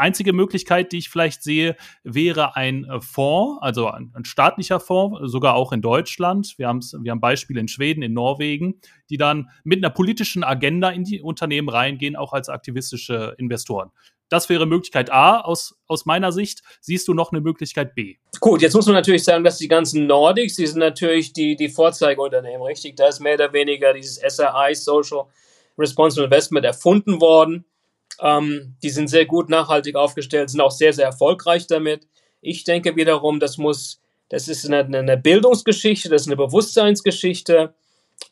[0.00, 5.20] einzige Möglichkeit, die ich vielleicht sehe, wäre ein äh, Fonds, also ein, ein staatlicher Fonds,
[5.30, 6.54] sogar auch in Deutschland.
[6.56, 8.80] Wir, wir haben Beispiele in Schweden, in Norwegen,
[9.10, 13.90] die dann mit einer politischen Agenda in die Unternehmen reingehen, auch als aktivistische Investoren.
[14.30, 16.62] Das wäre Möglichkeit A aus, aus meiner Sicht.
[16.80, 18.16] Siehst du noch eine Möglichkeit B?
[18.38, 21.68] Gut, jetzt muss man natürlich sagen, dass die ganzen Nordics, die sind natürlich die, die
[21.68, 22.96] Vorzeigeunternehmen, richtig?
[22.96, 25.24] Da ist mehr oder weniger dieses SRI, Social
[25.76, 27.64] Responsible Investment, erfunden worden.
[28.20, 32.06] Ähm, die sind sehr gut nachhaltig aufgestellt, sind auch sehr, sehr erfolgreich damit.
[32.40, 37.74] Ich denke wiederum, das muss, das ist eine, eine Bildungsgeschichte, das ist eine Bewusstseinsgeschichte.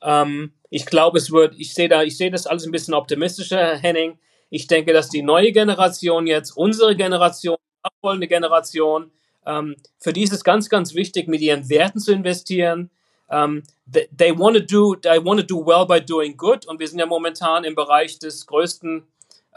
[0.02, 3.76] Ähm, ich glaube, es wird, ich sehe da, ich sehe das alles ein bisschen optimistischer,
[3.76, 4.18] Henning.
[4.50, 9.10] Ich denke, dass die neue Generation jetzt, unsere Generation, abrollende Generation,
[9.46, 12.90] ähm, für die ist es ganz, ganz wichtig, mit ihren Werten zu investieren.
[13.30, 16.66] Um, they, they want to do, they want to do well by doing good.
[16.66, 19.06] Und wir sind ja momentan im Bereich des größten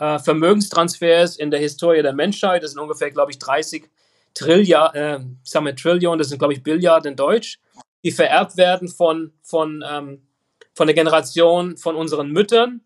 [0.01, 2.63] äh, Vermögenstransfers in der Historie der Menschheit.
[2.63, 3.87] Das sind ungefähr, glaube ich, 30
[4.33, 7.59] Trilliard, äh, sagen wir Trillion, das sind, glaube ich, Billiarden in Deutsch,
[8.03, 10.23] die vererbt werden von, von, ähm,
[10.73, 12.81] von der Generation von unseren Müttern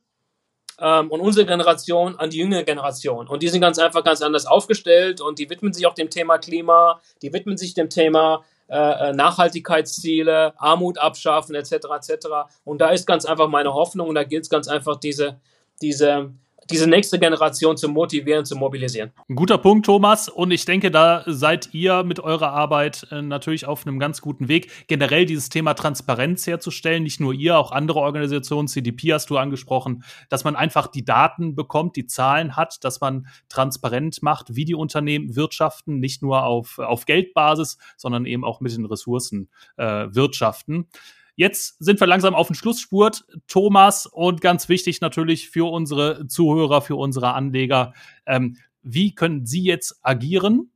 [0.78, 3.30] ähm, und unsere Generation an die jüngere Generation.
[3.30, 6.38] Und die sind ganz einfach ganz anders aufgestellt und die widmen sich auch dem Thema
[6.38, 11.72] Klima, die widmen sich dem Thema äh, äh Nachhaltigkeitsziele, Armut abschaffen etc.
[11.96, 12.28] etc.
[12.66, 15.40] Und da ist ganz einfach meine Hoffnung und da gilt es ganz einfach diese,
[15.82, 16.34] diese
[16.72, 19.12] diese nächste Generation zu motivieren, zu mobilisieren.
[19.30, 20.30] Ein guter Punkt, Thomas.
[20.30, 24.48] Und ich denke, da seid ihr mit eurer Arbeit äh, natürlich auf einem ganz guten
[24.48, 27.04] Weg, generell dieses Thema Transparenz herzustellen.
[27.04, 31.56] Nicht nur ihr, auch andere Organisationen, CDP hast du angesprochen, dass man einfach die Daten
[31.56, 36.80] bekommt, die Zahlen hat, dass man transparent macht, wie die Unternehmen wirtschaften, nicht nur auf,
[36.80, 40.88] auf Geldbasis, sondern eben auch mit den Ressourcen äh, wirtschaften.
[41.36, 46.82] Jetzt sind wir langsam auf dem Schlussspurt, Thomas, und ganz wichtig natürlich für unsere Zuhörer,
[46.82, 47.94] für unsere Anleger.
[48.26, 50.72] Ähm, wie können Sie jetzt agieren?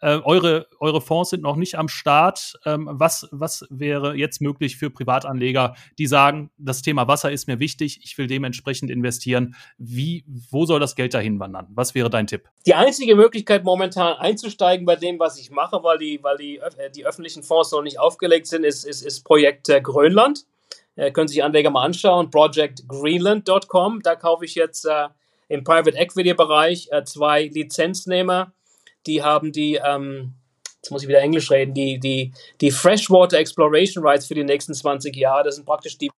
[0.00, 2.54] Äh, eure, eure Fonds sind noch nicht am Start.
[2.64, 7.58] Ähm, was, was wäre jetzt möglich für Privatanleger, die sagen, das Thema Wasser ist mir
[7.58, 9.54] wichtig, ich will dementsprechend investieren?
[9.78, 11.68] Wie, wo soll das Geld dahin wandern?
[11.74, 12.48] Was wäre dein Tipp?
[12.66, 16.90] Die einzige Möglichkeit momentan einzusteigen bei dem, was ich mache, weil die, weil die, äh,
[16.90, 20.46] die öffentlichen Fonds noch nicht aufgelegt sind, ist, ist, ist Projekt äh, Grönland.
[20.96, 22.30] Äh, können sich Anleger mal anschauen.
[22.30, 24.00] Projectgreenland.com.
[24.02, 25.08] Da kaufe ich jetzt äh,
[25.48, 28.52] im Private Equity Bereich äh, zwei Lizenznehmer
[29.06, 30.34] die haben die, ähm,
[30.76, 34.74] jetzt muss ich wieder Englisch reden, die, die, die Freshwater Exploration Rights für die nächsten
[34.74, 35.44] 20 Jahre.
[35.44, 36.10] Das sind praktisch die,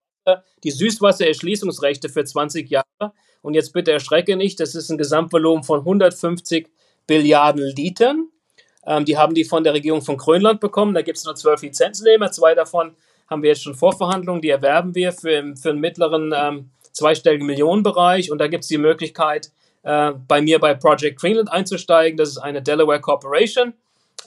[0.63, 3.13] die Süßwassererschließungsrechte für 20 Jahre.
[3.41, 6.69] Und jetzt bitte erschrecke nicht, das ist ein Gesamtvolumen von 150
[7.07, 8.29] Billiarden Litern.
[8.86, 10.93] Ähm, die haben die von der Regierung von Grönland bekommen.
[10.93, 12.32] Da gibt es nur zwölf Lizenznehmer.
[12.32, 12.95] Zwei davon
[13.29, 14.41] haben wir jetzt schon Vorverhandlungen.
[14.41, 18.32] Die erwerben wir für, für einen mittleren ähm, zweistelligen Millionenbereich.
[18.32, 19.51] Und da gibt es die Möglichkeit,
[19.84, 22.17] äh, bei mir bei Project Greenland einzusteigen.
[22.17, 23.73] Das ist eine Delaware Corporation.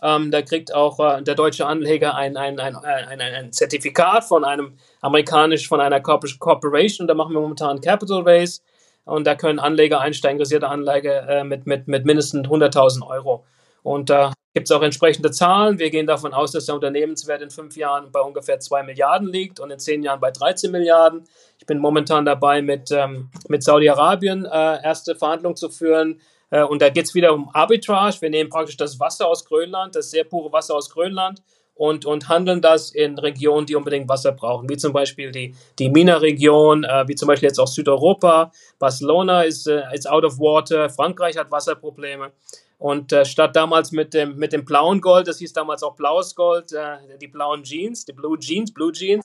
[0.02, 4.44] Ähm, da kriegt auch äh, der deutsche Anleger ein, ein, ein, ein, ein Zertifikat von
[4.44, 7.06] einem amerikanisch, von einer Corporation.
[7.06, 8.60] Da machen wir momentan Capital Raise.
[9.04, 13.44] Und da können Anleger einsteigen, interessierte Anleger äh, mit, mit, mit mindestens 100.000 Euro.
[13.82, 15.78] Und da gibt es auch entsprechende Zahlen.
[15.78, 19.60] Wir gehen davon aus, dass der Unternehmenswert in fünf Jahren bei ungefähr 2 Milliarden liegt
[19.60, 21.24] und in zehn Jahren bei 13 Milliarden.
[21.64, 26.20] Ich bin momentan dabei, mit, ähm, mit Saudi-Arabien äh, erste Verhandlungen zu führen.
[26.50, 28.20] Äh, und da geht es wieder um Arbitrage.
[28.20, 31.40] Wir nehmen praktisch das Wasser aus Grönland, das sehr pure Wasser aus Grönland
[31.74, 35.90] und, und handeln das in Regionen, die unbedingt Wasser brauchen, wie zum Beispiel die, die
[35.90, 38.52] Mina-Region, äh, wie zum Beispiel jetzt auch Südeuropa.
[38.78, 42.32] Barcelona ist, äh, ist out of water, Frankreich hat Wasserprobleme.
[42.78, 46.34] Und äh, statt damals mit dem, mit dem blauen Gold, das hieß damals auch blaues
[46.34, 49.24] Gold, äh, die blauen Jeans, die Blue Jeans, Blue Jeans,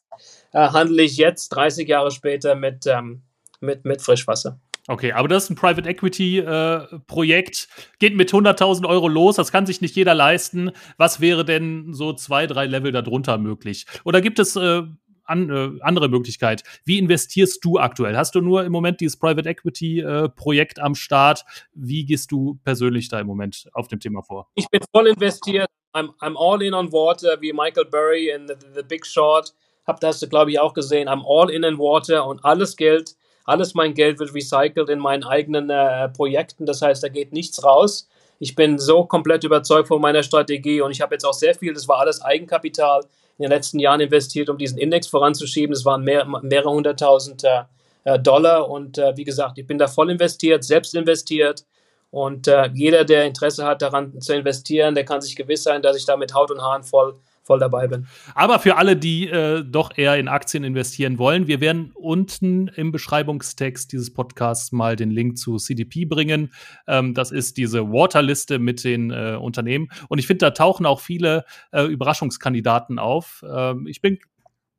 [0.54, 3.24] äh, handle ich jetzt 30 Jahre später mit, ähm,
[3.60, 4.60] mit, mit Frischwasser.
[4.90, 7.68] Okay, aber das ist ein Private Equity äh, Projekt,
[8.00, 10.72] geht mit 100.000 Euro los, das kann sich nicht jeder leisten.
[10.98, 13.86] Was wäre denn so zwei, drei Level darunter möglich?
[14.04, 14.82] Oder gibt es äh,
[15.26, 16.64] an, äh, andere Möglichkeit.
[16.86, 18.18] Wie investierst du aktuell?
[18.18, 21.46] Hast du nur im Moment dieses Private Equity äh, Projekt am Start?
[21.76, 24.50] Wie gehst du persönlich da im Moment auf dem Thema vor?
[24.56, 25.68] Ich bin voll investiert.
[25.94, 29.54] I'm, I'm all in on water, wie Michael Burry in The, the Big Short.
[29.86, 31.08] Hab das, glaube ich, auch gesehen.
[31.08, 33.16] I'm all in on water und alles Geld,
[33.50, 36.66] alles mein Geld wird recycelt in meinen eigenen äh, Projekten.
[36.66, 38.08] Das heißt, da geht nichts raus.
[38.40, 41.74] Ich bin so komplett überzeugt von meiner Strategie und ich habe jetzt auch sehr viel,
[41.74, 43.02] das war alles Eigenkapital
[43.38, 45.74] in den letzten Jahren investiert, um diesen Index voranzuschieben.
[45.74, 50.10] Es waren mehr, mehrere hunderttausend äh, Dollar und äh, wie gesagt, ich bin da voll
[50.10, 51.66] investiert, selbst investiert.
[52.12, 55.98] Und äh, jeder, der Interesse hat, daran zu investieren, der kann sich gewiss sein, dass
[55.98, 57.20] ich da mit Haut und Haaren voll
[57.50, 58.06] voll dabei bin.
[58.36, 62.92] Aber für alle, die äh, doch eher in Aktien investieren wollen, wir werden unten im
[62.92, 66.54] Beschreibungstext dieses Podcasts mal den Link zu CDP bringen.
[66.88, 69.88] Ähm, das ist diese Waterliste mit den äh, Unternehmen.
[70.10, 73.44] Und ich finde, da tauchen auch viele äh, Überraschungskandidaten auf.
[73.52, 74.20] Ähm, ich bin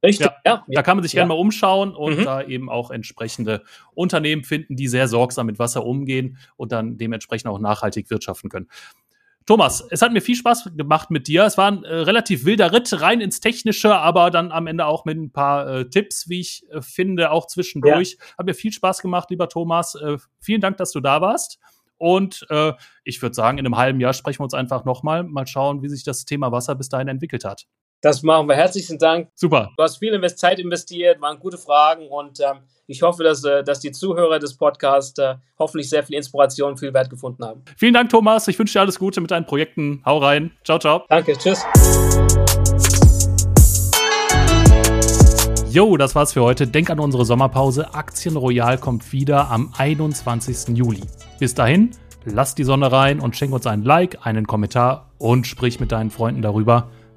[0.03, 1.19] Richtig, ja, ja, Da kann man sich ja.
[1.19, 2.25] gerne mal umschauen und mhm.
[2.25, 3.63] da eben auch entsprechende
[3.93, 8.69] Unternehmen finden, die sehr sorgsam mit Wasser umgehen und dann dementsprechend auch nachhaltig wirtschaften können.
[9.51, 11.43] Thomas, es hat mir viel Spaß gemacht mit dir.
[11.43, 15.05] Es war ein äh, relativ wilder Ritt rein ins Technische, aber dann am Ende auch
[15.05, 18.17] mit ein paar äh, Tipps, wie ich äh, finde, auch zwischendurch.
[18.17, 18.39] Ja.
[18.39, 19.97] Hat mir viel Spaß gemacht, lieber Thomas.
[19.97, 21.59] Äh, vielen Dank, dass du da warst.
[21.97, 25.49] Und äh, ich würde sagen, in einem halben Jahr sprechen wir uns einfach nochmal, mal
[25.49, 27.67] schauen, wie sich das Thema Wasser bis dahin entwickelt hat.
[28.03, 28.57] Das machen wir.
[28.57, 29.29] Herzlichen Dank.
[29.35, 29.71] Super.
[29.77, 33.81] Du hast viel Zeit investiert, waren gute Fragen und ähm, ich hoffe, dass, äh, dass
[33.81, 37.63] die Zuhörer des Podcasts äh, hoffentlich sehr viel Inspiration und viel Wert gefunden haben.
[37.77, 38.49] Vielen Dank, Thomas.
[38.49, 40.03] Ich wünsche dir alles Gute mit deinen Projekten.
[40.07, 40.51] Hau rein.
[40.65, 41.05] Ciao, ciao.
[41.11, 41.37] Danke.
[41.37, 41.63] Tschüss.
[45.71, 46.67] Jo, das war's für heute.
[46.67, 47.93] Denk an unsere Sommerpause.
[47.95, 50.75] Aktien Royal kommt wieder am 21.
[50.77, 51.03] Juli.
[51.39, 51.91] Bis dahin,
[52.25, 56.11] lass die Sonne rein und schenk uns einen Like, einen Kommentar und sprich mit deinen
[56.11, 56.89] Freunden darüber.